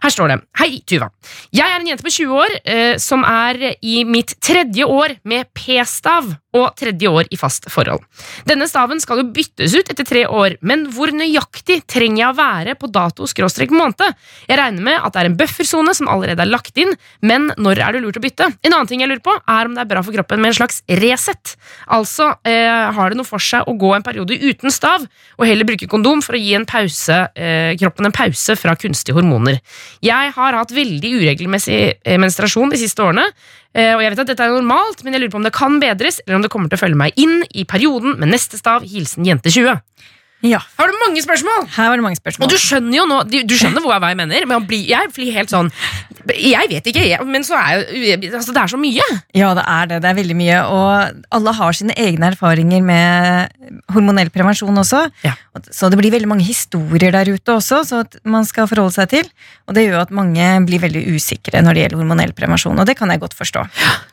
Her 0.00 0.14
står 0.14 0.32
det 0.32 0.38
Hei, 0.64 0.78
Tuva. 0.88 1.10
Jeg 1.52 1.68
er 1.68 1.82
en 1.82 1.88
jente 1.90 2.04
på 2.06 2.10
20 2.14 2.38
år 2.40 2.52
eh, 2.64 2.94
som 2.96 3.20
er 3.28 3.74
i 3.84 3.98
mitt 4.08 4.32
tredje 4.40 4.86
år 4.88 5.18
med 5.28 5.50
p-stav 5.52 6.30
og 6.54 6.74
tredje 6.78 7.10
år 7.10 7.28
i 7.34 7.38
fast 7.38 7.66
forhold. 7.72 8.02
Denne 8.48 8.68
staven 8.70 9.02
skal 9.02 9.20
jo 9.20 9.28
byttes 9.34 9.74
ut 9.74 9.90
etter 9.90 10.06
tre 10.06 10.24
år, 10.30 10.56
men 10.62 10.86
hvor 10.94 11.12
nøyaktig 11.14 11.82
trenger 11.90 12.22
jeg 12.22 12.30
å 12.30 12.38
være 12.38 12.76
på 12.78 12.90
dato 12.94 13.28
skråstrek 13.30 13.74
måned? 13.74 14.14
Jeg 14.48 14.58
regner 14.60 14.86
med 14.86 15.00
at 15.00 15.14
det 15.14 15.22
er 15.22 15.30
en 15.30 15.38
buffersone 15.38 15.94
som 15.96 16.10
allerede 16.10 16.44
er 16.44 16.50
lagt 16.50 16.78
inn, 16.80 16.94
men 17.24 17.50
når 17.58 17.82
er 17.84 17.96
det 17.96 18.04
lurt 18.04 18.20
å 18.20 18.24
bytte? 18.24 18.50
En 18.62 18.72
annen 18.72 18.90
ting 18.90 19.02
jeg 19.02 19.10
lurer 19.10 19.24
på, 19.24 19.34
er 19.34 19.68
om 19.68 19.76
det 19.76 19.84
er 19.84 19.90
bra 19.90 20.04
for 20.04 20.16
kroppen 20.16 20.42
med 20.42 20.52
en 20.52 20.58
slags 20.60 20.82
Resett. 21.04 21.54
Altså, 21.92 22.30
eh, 22.46 22.92
har 22.94 23.10
det 23.10 23.18
noe 23.18 23.28
for 23.28 23.42
seg 23.42 23.66
å 23.68 23.76
gå 23.78 23.94
en 23.96 24.06
periode 24.06 24.38
uten 24.38 24.72
stav, 24.74 25.04
og 25.38 25.46
heller 25.48 25.68
bruke 25.68 25.88
kondom 25.90 26.22
for 26.24 26.36
å 26.36 26.40
gi 26.40 26.54
en 26.56 26.66
pause, 26.68 27.18
eh, 27.34 27.74
kroppen 27.80 28.08
en 28.08 28.14
pause 28.14 28.56
fra 28.60 28.76
kunstige 28.78 29.16
hormoner? 29.16 29.60
Jeg 30.04 30.32
har 30.36 30.58
hatt 30.58 30.74
veldig 30.74 31.12
uregelmessig 31.20 31.80
eh, 32.04 32.18
menstruasjon 32.20 32.70
de 32.70 32.80
siste 32.80 33.02
årene, 33.02 33.26
og 33.74 34.02
jeg 34.04 34.12
vet 34.12 34.20
at 34.22 34.28
dette 34.30 34.44
er 34.46 34.54
normalt, 34.54 35.00
men 35.02 35.16
jeg 35.16 35.24
lurer 35.24 35.32
på 35.32 35.40
om 35.40 35.46
det 35.46 35.54
kan 35.56 35.80
bedres, 35.82 36.20
eller 36.24 36.38
om 36.38 36.44
det 36.44 36.50
kommer 36.52 36.70
til 36.70 36.78
å 36.78 36.82
følge 36.84 37.00
meg 37.00 37.16
inn 37.18 37.40
i 37.50 37.66
perioden 37.66 38.14
med 38.20 38.30
neste 38.30 38.60
stav, 38.60 38.86
hilsen 38.86 39.26
jente 39.26 39.50
20. 39.50 39.80
Ja, 40.44 40.60
Har 40.78 40.90
du 40.90 40.96
mange 41.00 41.22
spørsmål? 41.24 41.68
her 41.72 41.88
var 41.88 41.96
det 41.96 42.04
mange 42.04 42.18
spørsmål. 42.18 42.44
Og 42.44 42.52
du 42.52 42.60
skjønner 42.60 42.98
jo 42.98 43.04
nå 43.08 43.22
Du, 43.24 43.54
skjønner 43.56 43.80
hva 43.80 43.96
jeg 44.02 44.18
mener, 44.20 44.46
men 44.46 44.66
blir, 44.68 44.84
jeg 44.88 45.08
blir 45.14 45.32
helt 45.32 45.52
sånn 45.52 45.70
Jeg 46.28 46.68
vet 46.68 46.90
ikke, 46.90 47.04
jeg, 47.08 47.24
men 47.28 47.44
så 47.46 47.56
er 47.56 47.80
jo 47.80 48.18
altså, 48.36 48.52
Det 48.52 48.60
er 48.62 48.72
så 48.72 48.80
mye. 48.80 49.06
Ja, 49.36 49.54
det 49.56 49.64
er 49.64 49.88
det. 49.88 50.02
Det 50.04 50.10
er 50.10 50.18
veldig 50.18 50.36
mye. 50.36 50.60
Og 50.68 51.24
alle 51.36 51.54
har 51.56 51.76
sine 51.76 51.96
egne 52.00 52.30
erfaringer 52.32 52.84
med 52.84 53.72
hormonell 53.92 54.30
prevensjon 54.32 54.80
også. 54.80 55.02
Ja. 55.24 55.34
Så 55.70 55.90
det 55.92 55.98
blir 56.00 56.12
veldig 56.14 56.28
mange 56.30 56.46
historier 56.46 57.12
der 57.14 57.28
ute 57.30 57.54
også, 57.54 57.82
så 57.86 58.00
at 58.04 58.16
man 58.26 58.46
skal 58.48 58.68
forholde 58.70 58.94
seg 58.96 59.10
til. 59.12 59.28
Og 59.68 59.76
det 59.76 59.84
gjør 59.86 60.02
at 60.04 60.14
mange 60.16 60.48
blir 60.68 60.82
veldig 60.82 61.04
usikre 61.14 61.60
når 61.64 61.76
det 61.76 61.84
gjelder 61.84 62.00
hormonell 62.02 62.34
prevensjon, 62.36 62.80
og 62.80 62.88
det 62.88 62.96
kan 62.98 63.12
jeg 63.12 63.22
godt 63.22 63.36
forstå. 63.38 63.62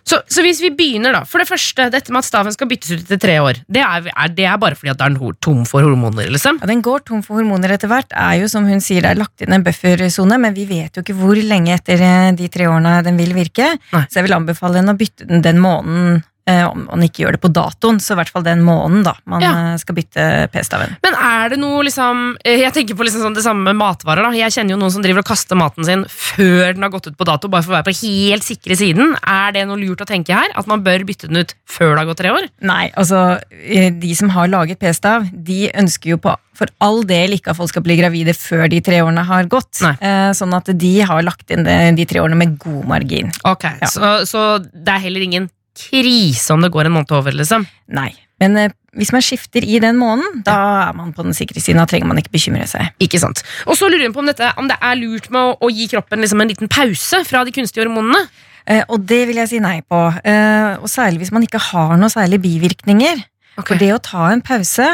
Så, 0.08 0.20
så 0.28 0.44
hvis 0.46 0.62
vi 0.64 0.70
begynner, 0.76 1.16
da. 1.16 1.24
For 1.28 1.42
det 1.42 1.48
første, 1.50 1.88
dette 1.94 2.14
med 2.14 2.22
at 2.22 2.28
staven 2.28 2.56
skal 2.56 2.70
byttes 2.70 2.92
ut 2.94 3.04
etter 3.06 3.22
tre 3.22 3.38
år. 3.44 3.62
Det 3.72 3.82
er, 3.84 4.12
det 4.36 4.46
er 4.48 4.60
bare 4.62 4.78
fordi 4.78 4.94
at 4.94 5.00
det 5.02 5.10
er 5.10 5.38
tom 5.42 5.64
for 5.70 5.88
hormoner, 5.88 6.21
liksom? 6.30 6.60
Ja, 6.62 6.68
Den 6.70 6.82
går 6.86 7.04
tom 7.08 7.22
for 7.26 7.40
hormoner 7.40 7.74
etter 7.76 7.90
hvert. 7.92 8.12
er 8.12 8.40
jo 8.42 8.48
som 8.52 8.66
hun 8.68 8.82
sier, 8.84 9.02
Det 9.02 9.12
er 9.12 9.22
lagt 9.22 9.42
inn 9.42 9.54
en 9.54 9.64
buffersone, 9.64 10.38
men 10.40 10.54
vi 10.54 10.66
vet 10.70 10.96
jo 10.96 11.02
ikke 11.02 11.18
hvor 11.18 11.36
lenge 11.36 11.74
etter 11.74 12.02
eh, 12.02 12.32
de 12.38 12.48
tre 12.48 12.68
årene 12.68 13.04
den 13.04 13.18
vil 13.18 13.34
virke. 13.34 13.78
Nei. 13.94 14.04
Så 14.10 14.20
jeg 14.20 14.28
vil 14.30 14.38
anbefale 14.38 14.82
henne 14.82 14.94
å 14.94 15.00
bytte 15.00 15.28
den 15.28 15.42
den 15.42 15.60
måneden, 15.60 16.24
om 16.66 16.86
man 16.90 17.04
ikke 17.06 17.22
gjør 17.24 17.36
det 17.38 17.42
på 17.44 17.52
datoen, 17.54 18.00
så 18.02 18.14
i 18.16 18.20
hvert 18.22 18.30
fall 18.34 18.44
den 18.44 18.64
måneden 18.66 19.04
da, 19.06 19.14
man 19.30 19.42
Ja. 19.42 19.52
eh, 19.74 19.78
skal 19.78 19.96
bytte 19.96 20.26
p-staven. 20.52 20.96
Men 21.04 21.14
er 21.16 21.50
det 21.50 21.60
noe 21.60 21.84
liksom 21.86 22.36
eh, 22.44 22.58
Jeg 22.64 22.74
tenker 22.74 22.96
på 22.98 23.04
liksom 23.06 23.22
sånn 23.22 23.36
det 23.38 23.44
samme 23.44 23.64
med 23.64 23.76
matvarer. 23.78 24.24
da 24.24 24.32
Jeg 24.32 24.52
kjenner 24.52 24.72
jo 24.76 24.78
noen 24.82 24.92
som 24.92 25.02
driver 25.04 25.20
og 25.20 25.26
kaster 25.30 25.56
maten 25.56 25.86
sin 25.86 26.04
før 26.06 26.74
den 26.74 26.82
har 26.84 26.90
gått 26.90 27.08
ut 27.08 27.18
på 27.18 27.26
dato, 27.26 27.48
bare 27.48 27.62
for 27.64 27.72
å 27.74 27.78
være 27.82 27.90
på 27.92 27.98
helt 28.02 28.44
sikre 28.44 28.76
siden. 28.76 29.16
Er 29.28 29.52
det 29.54 29.68
noe 29.68 29.78
lurt 29.78 30.02
å 30.02 30.06
tenke 30.10 30.34
her? 30.34 30.50
At 30.56 30.68
man 30.68 30.84
bør 30.84 31.06
bytte 31.06 31.28
den 31.30 31.38
ut 31.44 31.54
før 31.70 31.94
det 31.96 32.00
har 32.00 32.06
gått 32.12 32.18
tre 32.24 32.30
år? 32.32 32.50
Nei, 32.62 32.90
altså 32.98 33.40
eh, 33.52 33.90
de 33.92 34.16
som 34.16 34.30
har 34.30 34.48
laget 34.48 34.80
p-stav, 34.80 35.30
de 35.32 35.70
ønsker 35.74 36.16
jo 36.16 36.18
på 36.18 36.36
for 36.54 36.68
all 36.84 37.02
del 37.08 37.32
ikke 37.34 37.52
at 37.54 37.58
folk 37.58 37.70
skal 37.72 37.82
bli 37.82 37.96
gravide 37.98 38.34
før 38.38 38.68
de 38.70 38.82
tre 38.86 39.00
årene 39.02 39.24
har 39.26 39.46
gått. 39.50 39.80
Nei. 39.82 39.96
Eh, 40.02 40.32
Sånn 40.38 40.54
at 40.54 40.68
de 40.78 40.92
har 41.02 41.24
lagt 41.24 41.50
inn 41.50 41.64
de 41.96 42.06
tre 42.06 42.20
årene 42.22 42.36
med 42.38 42.58
god 42.60 42.86
margin. 42.88 43.32
Ok, 43.46 43.64
Ja. 43.82 43.88
så, 43.88 44.22
så 44.30 44.60
det 44.62 44.88
er 44.94 45.00
heller 45.00 45.22
ingen 45.26 45.50
krise 45.90 46.54
om 46.54 46.62
det 46.66 46.72
går 46.74 46.90
en 46.90 46.96
måned 47.00 47.12
over, 47.18 47.36
liksom? 47.36 47.66
Nei. 47.98 48.12
Men 48.42 48.58
eh, 48.58 48.72
hvis 48.98 49.12
man 49.14 49.22
skifter 49.24 49.64
i 49.64 49.78
den 49.84 49.98
måneden, 50.00 50.42
da 50.46 50.56
er 50.90 50.96
man 50.98 51.12
på 51.16 51.24
den 51.24 51.36
sikre 51.38 51.62
siden. 51.62 51.80
Da 51.80 51.86
trenger 51.88 52.10
man 52.10 52.18
ikke 52.20 52.34
bekymre 52.34 52.66
seg. 52.68 52.90
Ikke 53.04 53.20
sant. 53.22 53.44
Og 53.70 53.78
så 53.80 53.88
lurer 53.92 54.08
hun 54.10 54.16
på 54.16 54.24
om, 54.24 54.32
dette, 54.32 54.50
om 54.60 54.68
det 54.68 54.78
er 54.82 54.98
lurt 55.00 55.30
med 55.32 55.42
å, 55.42 55.54
å 55.62 55.70
gi 55.72 55.86
kroppen 55.92 56.24
liksom 56.26 56.42
en 56.44 56.50
liten 56.52 56.72
pause 56.72 57.22
fra 57.30 57.44
de 57.48 57.54
kunstige 57.56 57.86
hormonene. 57.86 58.26
Eh, 58.66 58.82
Og 58.92 59.06
det 59.10 59.22
vil 59.30 59.40
jeg 59.44 59.52
si 59.54 59.62
nei 59.64 59.78
på. 59.86 60.02
Eh, 60.26 60.74
Og 60.82 60.90
særlig 60.92 61.22
hvis 61.24 61.32
man 61.36 61.46
ikke 61.46 61.62
har 61.72 61.96
noen 61.98 62.12
særlige 62.14 62.44
bivirkninger. 62.44 63.24
For 63.62 63.78
det 63.78 63.94
å 63.94 64.02
ta 64.04 64.32
en 64.34 64.42
pause, 64.42 64.90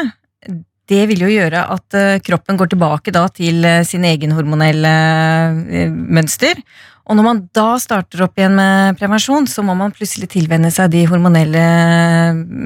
det 0.88 1.02
vil 1.10 1.20
jo 1.26 1.32
gjøre 1.32 1.64
at 1.74 1.96
eh, 1.96 2.20
kroppen 2.24 2.56
går 2.60 2.70
tilbake 2.72 3.12
da 3.16 3.26
til 3.32 3.64
eh, 3.64 3.82
sin 3.88 4.04
egen 4.08 4.32
hormonelle 4.36 4.92
mønster. 5.88 6.60
Og 7.08 7.16
når 7.16 7.24
man 7.24 7.38
da 7.56 7.68
starter 7.80 8.26
opp 8.26 8.36
igjen 8.38 8.56
med 8.58 8.98
prevensjon, 9.00 9.48
så 9.48 9.64
må 9.64 9.76
man 9.78 9.94
plutselig 9.96 10.28
tilvenne 10.34 10.70
seg 10.74 10.90
de 10.92 11.06
hormonelle 11.08 11.62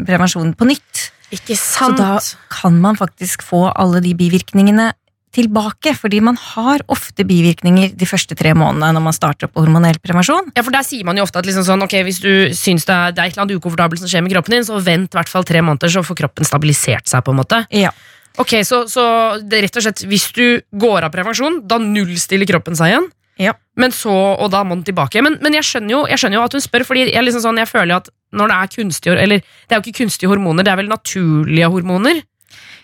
prevensjonene 0.09 0.59
på 0.59 0.67
nytt. 0.67 1.07
Ikke 1.33 1.55
sant? 1.57 1.97
Så 1.97 2.01
da 2.01 2.19
kan 2.53 2.81
man 2.83 2.99
faktisk 2.99 3.45
få 3.47 3.69
alle 3.71 4.03
de 4.05 4.13
bivirkningene 4.19 4.91
tilbake, 5.33 5.95
fordi 5.97 6.21
man 6.21 6.37
har 6.37 6.83
ofte 6.93 7.25
bivirkninger 7.25 7.95
de 7.97 8.09
første 8.09 8.37
tre 8.37 8.53
månedene 8.53 8.93
når 8.99 9.05
man 9.07 9.17
starter 9.17 9.49
opp 9.49 9.55
på 9.57 9.65
hormonell 9.65 9.97
prevensjon. 10.03 10.51
Ja, 10.57 10.65
for 10.65 10.75
Der 10.75 10.85
sier 10.85 11.07
man 11.09 11.17
jo 11.17 11.25
ofte 11.25 11.41
at 11.41 11.49
liksom 11.49 11.65
sånn, 11.65 11.85
okay, 11.87 12.05
hvis 12.05 12.21
du 12.21 12.53
syns 12.57 12.85
det 12.89 12.93
er, 12.93 13.15
det 13.17 13.25
er 13.25 13.41
annet 13.41 13.57
ukomfortabelt 13.57 14.03
som 14.03 14.11
skjer 14.13 14.27
med 14.27 14.35
kroppen 14.35 14.59
din, 14.59 14.67
så 14.69 14.77
vent 14.83 15.15
i 15.15 15.19
hvert 15.21 15.33
fall 15.33 15.47
tre 15.49 15.63
måneder, 15.65 15.93
så 15.95 16.05
får 16.05 16.21
kroppen 16.21 16.49
stabilisert 16.49 17.09
seg. 17.09 17.25
på 17.25 17.33
en 17.33 17.41
måte. 17.41 17.63
Ja. 17.73 17.95
Ok, 18.41 18.59
Så, 18.65 18.85
så 18.89 19.03
det 19.41 19.65
rett 19.65 19.77
og 19.77 19.85
slett, 19.85 20.05
hvis 20.09 20.31
du 20.37 20.61
går 20.73 21.05
av 21.05 21.13
prevensjon, 21.13 21.63
da 21.69 21.81
nullstiller 21.81 22.49
kroppen 22.49 22.77
seg 22.77 22.93
igjen? 22.93 23.09
Ja. 23.41 23.55
Men 23.81 23.95
så, 23.97 24.13
Og 24.13 24.51
da 24.53 24.61
må 24.65 24.77
den 24.77 24.85
tilbake. 24.85 25.23
Men, 25.25 25.39
men 25.41 25.57
jeg, 25.57 25.65
skjønner 25.65 25.95
jo, 25.95 26.03
jeg 26.11 26.21
skjønner 26.21 26.41
jo 26.41 26.45
at 26.45 26.57
hun 26.57 26.65
spør, 26.65 26.85
fordi 26.89 27.07
jeg, 27.09 27.25
liksom 27.25 27.45
sånn, 27.47 27.63
jeg 27.63 27.71
føler 27.71 27.97
at 27.97 28.11
når 28.33 28.49
det 28.49 28.59
er 28.59 28.71
kunstige 28.73 29.17
Eller 29.21 29.41
det 29.41 29.73
er 29.73 29.81
jo 29.81 29.85
ikke 29.85 30.03
kunstige 30.05 30.31
hormoner, 30.33 30.65
det 30.65 30.73
er 30.73 30.81
vel 30.81 30.93
naturlige 30.93 31.73
hormoner? 31.73 32.23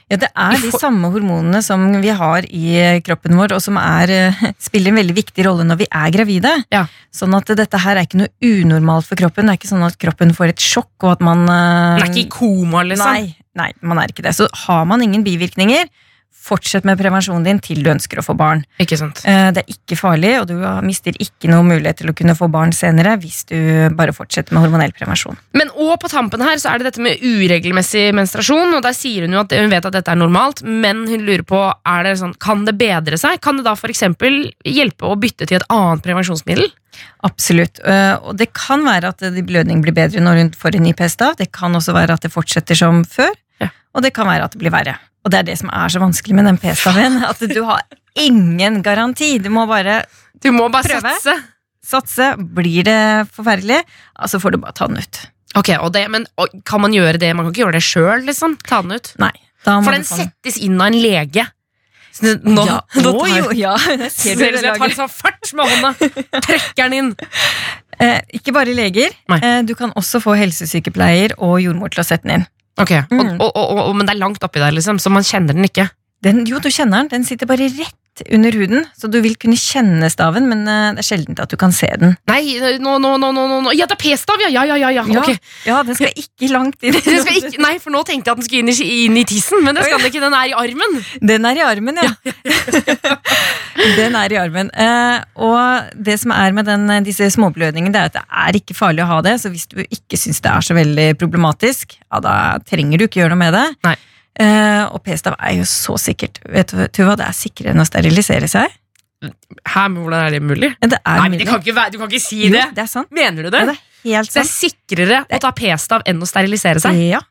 Ja, 0.09 0.17
det 0.17 0.31
er 0.33 0.57
de 0.63 0.71
samme 0.73 1.11
hormonene 1.13 1.61
som 1.65 1.83
vi 2.01 2.13
har 2.17 2.47
i 2.49 2.71
kroppen 3.05 3.37
vår, 3.37 3.53
og 3.59 3.61
som 3.61 3.77
er, 3.77 4.09
eh, 4.09 4.39
spiller 4.69 4.95
en 4.95 5.01
veldig 5.03 5.17
viktig 5.19 5.45
rolle 5.45 5.67
når 5.69 5.83
vi 5.83 5.89
er 6.01 6.15
gravide. 6.15 6.53
Ja. 6.73 6.87
Sånn 7.13 7.37
at 7.37 7.53
dette 7.59 7.81
her 7.83 7.99
er 7.99 8.09
ikke 8.09 8.23
noe 8.23 8.33
unormalt 8.41 9.09
for 9.09 9.21
kroppen. 9.21 9.49
Det 9.49 9.53
er 9.53 9.61
ikke 9.61 9.73
sånn 9.75 9.85
at 9.85 9.99
kroppen 10.01 10.33
får 10.37 10.55
et 10.55 10.65
sjokk, 10.65 10.95
og 11.05 11.19
at 11.19 11.25
man 11.29 11.45
eh, 11.45 11.99
Den 12.01 12.07
er 12.07 12.09
ikke 12.09 12.25
i 12.25 12.33
koma, 12.33 12.87
liksom. 12.89 13.19
Nei, 13.21 13.37
nei, 13.61 13.69
man 13.85 14.01
er 14.01 14.15
ikke 14.15 14.25
det. 14.25 14.33
Så 14.39 14.49
har 14.65 14.89
man 14.89 15.05
ingen 15.05 15.27
bivirkninger, 15.29 15.93
fortsett 16.49 16.87
med 16.89 16.99
prevensjonen 17.01 17.45
din 17.45 17.61
til 17.63 17.83
du 17.85 17.91
ønsker 17.93 18.21
å 18.21 18.25
få 18.25 18.35
barn. 18.39 18.63
Ikke 18.81 18.99
sant? 19.01 19.21
Eh, 19.29 19.51
Det 19.53 19.65
er 19.65 19.75
ikke 19.75 19.99
farlig, 20.01 20.33
og 20.41 20.47
du 20.49 20.55
mister 20.87 21.13
ikke 21.21 21.51
noe 21.53 21.67
mulighet 21.67 22.01
til 22.01 22.11
å 22.13 22.17
kunne 22.17 22.37
få 22.39 22.49
barn 22.53 22.73
senere 22.73 23.17
hvis 23.21 23.45
du 23.51 23.57
bare 23.99 24.15
fortsetter 24.17 24.55
med 24.57 24.65
hormonell 24.65 24.95
prevensjon. 24.97 25.37
Men 25.53 25.71
og 25.77 25.99
på 26.01 26.09
tampen 26.13 26.41
her 26.45 26.57
så 26.61 26.73
er 26.73 26.79
det 26.81 26.91
dette 26.93 27.05
med 27.05 27.21
uregelmessig 27.21 28.13
menstruasjon, 28.17 28.77
og 28.79 28.83
der 28.87 28.97
sier 28.97 29.27
hun 29.27 29.37
jo 29.37 29.43
at 29.45 29.53
hun 29.53 29.73
vet 29.73 29.89
at 29.89 29.97
dette 29.99 30.15
er 30.15 30.21
normalt, 30.21 30.63
men 30.65 31.05
hun 31.11 31.27
lurer 31.27 31.45
på 31.49 31.61
er 31.69 32.05
det 32.05 32.17
sånn, 32.23 32.37
kan 32.41 32.65
det 32.65 32.79
bedre 32.81 33.19
seg? 33.21 33.41
Kan 33.45 33.59
det 33.61 33.67
da 33.69 33.77
eksempel 33.89 34.53
hjelpe 34.65 35.09
å 35.09 35.17
bytte 35.21 35.47
til 35.49 35.59
et 35.61 35.69
annet 35.73 36.05
prevensjonsmiddel? 36.05 36.71
Absolutt. 37.25 37.79
Eh, 37.85 38.17
Og 38.23 38.37
det 38.37 38.53
kan 38.55 38.85
være 38.85 39.13
at 39.13 39.21
blødning 39.47 39.83
blir 39.83 39.95
bedre 39.95 40.21
når 40.21 40.37
hun 40.43 40.51
får 40.51 40.77
en 40.77 40.83
ny 40.89 40.93
p-stav. 40.93 41.37
Det 41.37 41.53
kan 41.53 41.73
også 41.73 41.95
være 41.95 42.17
at 42.17 42.25
det 42.27 42.33
fortsetter 42.33 42.75
som 42.77 43.05
før. 43.05 43.31
Og 43.99 44.05
det 44.05 44.13
kan 44.15 44.29
være 44.31 44.47
at 44.47 44.55
det 44.55 44.61
blir 44.63 44.71
verre. 44.73 44.95
Og 45.27 45.33
det 45.35 45.41
er 45.41 45.47
det 45.51 45.57
som 45.59 45.71
er 45.75 45.91
så 45.91 46.01
vanskelig 46.01 46.37
med 46.39 46.47
den 46.47 46.59
p-staven. 46.63 47.19
At 47.31 47.41
du 47.51 47.59
har 47.67 47.83
ingen 48.19 48.79
garanti. 48.87 49.35
Du 49.43 49.51
må 49.53 49.67
bare 49.69 50.05
Du 50.39 50.53
må 50.55 50.69
bare 50.71 50.87
Prøve. 50.87 51.11
satse. 51.19 51.35
satse. 51.85 52.29
Blir 52.39 52.87
det 52.87 53.01
forferdelig, 53.35 53.83
så 54.31 54.39
får 54.41 54.55
du 54.55 54.61
bare 54.63 54.77
ta 54.79 54.87
den 54.87 55.03
ut. 55.03 55.21
Ok, 55.59 55.73
og 55.81 55.91
det, 55.97 56.07
Men 56.13 56.27
kan 56.65 56.81
man 56.85 56.95
gjøre 56.95 57.19
det? 57.19 57.35
Man 57.35 57.49
kan 57.49 57.53
ikke 57.53 57.65
gjøre 57.67 57.79
det 57.81 57.85
sjøl, 57.85 58.25
liksom? 58.29 58.55
Ta 58.69 58.81
den 58.87 58.95
ut? 58.95 59.13
Nei. 59.19 59.33
Da 59.67 59.81
må 59.81 59.89
For 59.89 59.97
den 59.99 60.07
settes 60.07 60.61
inn 60.63 60.79
av 60.79 60.93
en 60.93 61.01
lege. 61.03 61.49
Nå, 62.23 62.63
ja, 62.67 62.79
nå 62.99 63.11
tar 63.15 63.31
jo, 63.31 63.51
ja, 63.55 63.75
ser 64.11 64.39
du 64.39 64.43
det? 64.43 64.63
jeg 64.65 64.79
tar 64.81 64.95
sånn 64.97 65.11
fart 65.13 65.51
med 65.55 65.71
hånda. 65.71 65.91
Trekker 66.43 66.89
den 66.89 66.97
inn. 66.97 67.11
Eh, 68.03 68.21
ikke 68.39 68.55
bare 68.57 68.75
leger. 68.75 69.15
Eh, 69.39 69.61
du 69.67 69.75
kan 69.79 69.93
også 69.99 70.19
få 70.23 70.35
helsesykepleier 70.39 71.37
og 71.39 71.59
jordmor 71.63 71.93
til 71.95 72.03
å 72.03 72.07
sette 72.07 72.27
den 72.27 72.41
inn. 72.41 72.47
Ok, 72.81 72.93
og, 73.11 73.13
Mm. 73.19 73.41
og, 73.41 73.51
og, 73.57 73.79
og, 73.89 73.97
Men 73.97 74.07
det 74.07 74.15
er 74.15 74.19
langt 74.21 74.45
oppi 74.45 74.61
der, 74.61 74.71
liksom, 74.73 74.99
så 74.99 75.11
man 75.11 75.23
kjenner 75.27 75.55
den 75.55 75.65
ikke. 75.65 75.89
Den, 76.23 76.45
jo, 76.47 76.59
du 76.59 76.69
kjenner 76.71 77.03
den. 77.05 77.09
Den 77.09 77.25
sitter 77.25 77.47
bare 77.47 77.69
rett 77.69 77.95
under 78.35 78.55
huden, 78.59 78.87
så 78.99 79.11
du 79.11 79.19
vil 79.25 79.37
kunne 79.41 79.59
kjenne 79.59 80.11
staven, 80.13 80.49
men 80.51 80.65
eh, 80.69 80.89
det 80.97 81.05
er 81.05 81.09
sjelden 81.09 81.39
at 81.39 81.53
du 81.53 81.57
kan 81.61 81.75
se 81.75 81.91
den. 82.01 82.17
Nei, 82.31 82.43
nå, 82.83 82.97
nå, 83.03 83.15
nå, 83.21 83.33
nå, 83.37 83.47
nå. 83.51 83.75
Ja, 83.77 83.89
det 83.89 83.99
er 83.99 84.03
p-stav, 84.03 84.41
ja! 84.45 84.51
Ja, 84.53 84.65
ja, 84.69 84.79
ja, 84.81 84.91
ja. 84.99 85.05
Ja. 85.09 85.23
ok. 85.23 85.51
Ja, 85.69 85.83
den 85.87 85.99
skal 85.99 86.13
ikke 86.15 86.51
langt 86.53 86.83
inn. 86.83 86.97
Den 87.09 87.23
skal 87.25 87.39
ikke, 87.39 87.61
nei, 87.63 87.75
for 87.83 87.95
nå 87.95 88.03
tenkte 88.07 88.31
jeg 88.31 88.35
at 88.35 88.41
den 88.41 88.47
skulle 88.47 88.63
inn 88.65 88.71
i, 88.73 89.05
inn 89.07 89.17
i 89.21 89.25
tissen, 89.29 89.63
men 89.65 89.77
det 89.77 89.87
skal 89.87 90.01
den 90.01 90.11
ikke. 90.11 90.23
Den 90.23 90.37
er 90.37 90.51
i 90.51 90.55
armen. 90.57 90.99
Den 91.31 91.47
er 91.49 91.61
i 91.61 91.65
armen, 91.65 91.99
ja. 92.03 92.13
den 93.99 94.19
er 94.19 94.35
i 94.35 94.39
armen. 94.41 94.71
Eh, 94.75 95.19
og 95.45 95.95
det 95.95 96.19
som 96.23 96.35
er 96.35 96.55
med 96.57 96.69
den, 96.69 96.87
disse 97.07 97.31
småblødningene, 97.35 97.95
det 97.95 98.03
er 98.03 98.11
at 98.13 98.19
det 98.19 98.25
er 98.45 98.61
ikke 98.61 98.77
farlig 98.79 99.05
å 99.05 99.11
ha 99.13 99.21
det. 99.25 99.39
Så 99.43 99.53
hvis 99.53 99.69
du 99.71 99.81
ikke 99.85 100.21
syns 100.21 100.43
det 100.45 100.53
er 100.53 100.69
så 100.69 100.77
veldig 100.79 101.09
problematisk, 101.21 101.99
ja, 102.01 102.23
da 102.25 102.37
trenger 102.69 103.01
du 103.01 103.09
ikke 103.09 103.23
gjøre 103.23 103.35
noe 103.35 103.45
med 103.47 103.57
det. 103.57 103.67
Nei. 103.87 103.97
Eh, 104.39 104.85
og 104.95 105.01
p-stav 105.03 105.35
er 105.39 105.57
jo 105.59 105.65
så 105.67 105.97
sikkert. 105.99 106.39
Vet 106.47 106.71
du 106.75 107.03
hva, 107.03 107.17
det 107.19 107.27
er 107.27 107.35
sikrere 107.37 107.75
enn 107.75 107.83
å 107.83 107.87
sterilisere 107.89 108.49
seg. 108.51 108.75
Hæ, 109.19 109.89
men 109.91 109.97
hvordan 110.05 110.21
er 110.29 110.37
det 110.37 110.43
mulig? 110.47 110.69
Det 110.79 110.95
er 111.01 111.17
Nei, 111.19 111.31
mulig. 111.33 111.39
det 111.41 111.49
kan 111.49 111.59
ikke 111.65 111.87
Du 111.91 111.97
kan 111.99 112.07
ikke 112.13 112.23
si 112.23 112.45
Jo, 112.45 112.53
det! 112.55 112.69
det 112.77 112.85
er 112.85 112.91
sant. 112.91 113.11
Mener 113.11 113.49
du 113.49 113.51
det? 113.51 113.65
Ja, 113.65 113.73
det 113.73 113.75
er 113.75 114.13
helt 114.13 114.31
sant. 114.31 114.37
det 114.37 114.45
er 114.45 114.53
sikrere 114.53 115.19
å 115.27 115.41
ta 115.43 115.51
p-stav 115.59 116.05
enn 116.07 116.23
å 116.23 116.29
sterilisere 116.29 116.83
seg? 116.85 117.01
Ja. 117.09 117.25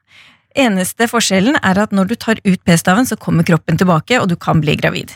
Eneste 0.57 1.07
forskjellen 1.07 1.55
er 1.61 1.79
at 1.79 1.93
når 1.95 2.09
du 2.11 2.15
tar 2.19 2.41
ut 2.43 2.59
p-staven, 2.67 3.07
så 3.07 3.15
kommer 3.15 3.45
kroppen 3.47 3.79
tilbake, 3.79 4.19
og 4.19 4.27
du 4.31 4.35
kan 4.35 4.59
bli 4.59 4.75
gravid. 4.79 5.13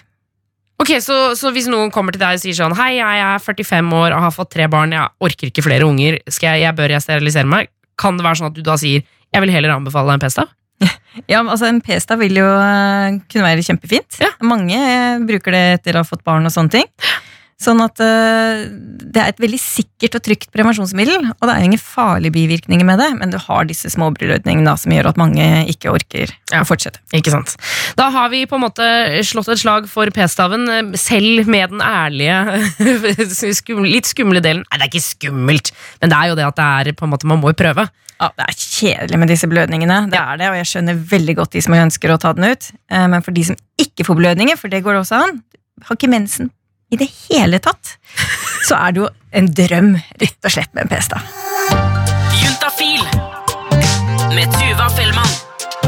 Ok, 0.82 0.96
så, 1.04 1.34
så 1.38 1.52
hvis 1.54 1.68
noen 1.70 1.92
kommer 1.94 2.16
til 2.16 2.22
deg 2.24 2.40
og 2.40 2.42
sier 2.42 2.56
sånn 2.58 2.74
Hei, 2.80 2.96
jeg 2.98 3.20
er 3.26 3.44
45 3.44 3.92
år 4.00 4.16
og 4.16 4.24
har 4.24 4.34
fått 4.34 4.54
tre 4.56 4.66
barn, 4.72 4.96
jeg 4.96 5.12
orker 5.28 5.52
ikke 5.52 5.66
flere 5.66 5.86
unger, 5.86 6.22
jeg, 6.26 6.64
jeg 6.64 6.78
bør 6.78 6.96
jeg 6.96 7.04
sterilisere 7.04 7.50
meg? 7.52 7.70
Kan 8.02 8.18
det 8.18 8.26
være 8.26 8.40
sånn 8.40 8.50
at 8.50 8.58
du 8.58 8.64
da 8.66 8.80
sier 8.82 9.04
jeg 9.04 9.44
vil 9.46 9.54
heller 9.54 9.76
anbefale 9.76 10.10
deg 10.10 10.18
en 10.18 10.24
p-stav? 10.26 10.50
Ja, 11.28 11.42
altså 11.42 11.68
En 11.68 11.82
p-stav 11.84 12.22
vil 12.22 12.38
jo 12.40 12.48
eh, 12.48 13.20
kunne 13.32 13.48
være 13.48 13.66
kjempefint. 13.66 14.20
Ja. 14.24 14.32
Mange 14.48 14.78
eh, 14.80 15.20
bruker 15.28 15.56
det 15.56 15.64
etter 15.80 15.98
å 15.98 16.06
ha 16.06 16.08
fått 16.08 16.24
barn 16.28 16.48
og 16.48 16.54
sånne 16.54 16.78
ting. 16.80 16.88
Sånn 17.62 17.78
at 17.84 18.00
eh, 18.02 18.64
det 19.14 19.22
er 19.22 19.30
et 19.30 19.42
veldig 19.44 19.60
sikkert 19.62 20.16
og 20.18 20.24
trygt 20.26 20.48
prevensjonsmiddel, 20.56 21.28
og 21.36 21.44
det 21.46 21.54
er 21.54 21.66
ingen 21.68 21.82
farlige 21.82 22.34
bivirkninger 22.34 22.88
med 22.88 22.98
det, 23.04 23.10
men 23.20 23.30
du 23.34 23.38
har 23.38 23.68
disse 23.70 23.92
småblødningene 23.94 24.66
da, 24.66 24.74
som 24.82 24.94
gjør 24.96 25.12
at 25.12 25.20
mange 25.22 25.46
ikke 25.70 25.92
orker 25.94 26.32
Ja. 26.52 26.64
å 26.64 26.68
fortsette. 26.68 27.00
Ikke 27.14 27.30
sant? 27.34 27.54
Da 28.00 28.10
har 28.10 28.32
vi 28.34 28.44
på 28.50 28.58
en 28.58 28.64
måte 28.66 28.88
slått 29.28 29.52
et 29.54 29.62
slag 29.62 29.86
for 29.92 30.10
p-staven, 30.16 30.66
eh, 30.74 30.98
selv 30.98 31.46
med 31.54 31.70
den 31.76 31.84
ærlige, 31.86 32.40
skum, 33.62 33.84
litt 33.86 34.10
skumle 34.10 34.42
delen. 34.44 34.64
Nei, 34.72 34.80
det 34.82 34.88
er 34.88 34.92
ikke 34.96 35.06
skummelt, 35.06 35.72
men 36.02 36.10
det 36.14 36.18
er 36.18 36.32
jo 36.32 36.38
det 36.42 36.48
at 36.50 36.58
det 36.62 36.70
er 36.92 36.98
på 36.98 37.06
en 37.08 37.14
måte, 37.14 37.30
man 37.30 37.42
må 37.44 37.54
jo 37.54 37.60
prøve. 37.62 37.86
Ja, 38.22 38.30
Det 38.38 38.46
er 38.48 38.58
kjedelig 38.58 39.18
med 39.18 39.32
disse 39.34 39.48
blødningene, 39.50 40.00
det 40.12 40.20
er 40.22 40.38
det, 40.38 40.50
og 40.54 40.58
jeg 40.60 40.68
skjønner 40.70 40.98
veldig 41.14 41.36
godt 41.40 41.56
de 41.56 41.62
som 41.66 41.74
ønsker 41.78 42.14
å 42.14 42.20
ta 42.22 42.34
den 42.38 42.50
ut. 42.54 42.72
Eh, 42.90 43.06
Men 43.10 43.22
for 43.26 43.32
de 43.38 43.44
som 43.52 43.56
ikke 43.82 44.06
får 44.06 44.18
blødninger, 44.20 44.58
for 44.62 44.70
det 44.70 44.84
går 44.86 44.94
det 44.98 45.02
også 45.06 45.22
an, 45.26 45.40
har 45.88 45.98
ikke 45.98 46.10
mensen 46.12 46.52
i 46.92 47.00
det 47.00 47.08
hele 47.30 47.60
tatt, 47.64 47.96
så 48.68 48.78
er 48.80 48.92
det 48.92 49.04
jo 49.06 49.12
en 49.32 49.48
drøm, 49.56 49.94
rett 50.22 50.48
og 50.50 50.54
slett, 50.54 50.74
med 50.76 50.86
en 50.86 50.92
p-stav. 50.92 51.24
Juntafil 52.42 53.08
med 54.36 54.60
Tuva 54.60 54.90
Fellmann. 54.96 55.40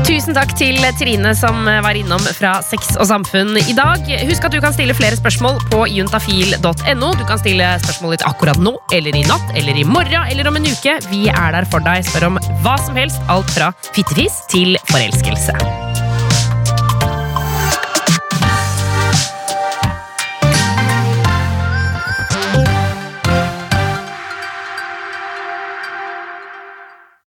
Tusen 0.03 0.35
takk 0.35 0.51
til 0.57 0.79
Trine 0.99 1.31
som 1.37 1.63
var 1.65 1.95
innom 1.95 2.21
fra 2.35 2.55
Sex 2.65 2.95
og 2.97 3.07
Samfunn 3.07 3.55
i 3.61 3.75
dag. 3.77 4.09
Husk 4.27 4.47
at 4.47 4.55
du 4.55 4.59
kan 4.63 4.73
stille 4.75 4.95
flere 4.97 5.19
spørsmål 5.19 5.61
på 5.71 5.85
juntafil.no. 5.93 7.13
Du 7.19 7.23
kan 7.29 7.39
stille 7.39 7.69
spørsmål 7.83 8.17
ditt 8.17 8.27
akkurat 8.27 8.59
nå, 8.59 8.75
eller 8.95 9.15
i 9.15 9.23
natt, 9.29 9.53
eller 9.59 9.79
i 9.79 9.85
morgen, 9.87 10.27
eller 10.33 10.49
om 10.49 10.59
en 10.59 10.67
uke. 10.67 10.97
Vi 11.11 11.27
er 11.31 11.55
der 11.55 11.69
for 11.71 11.85
deg. 11.85 12.03
Spør 12.09 12.31
om 12.33 12.43
hva 12.65 12.75
som 12.83 12.99
helst. 12.99 13.23
Alt 13.31 13.53
fra 13.55 13.71
fittefis 13.93 14.43
til 14.51 14.77
forelskelse. 14.91 15.82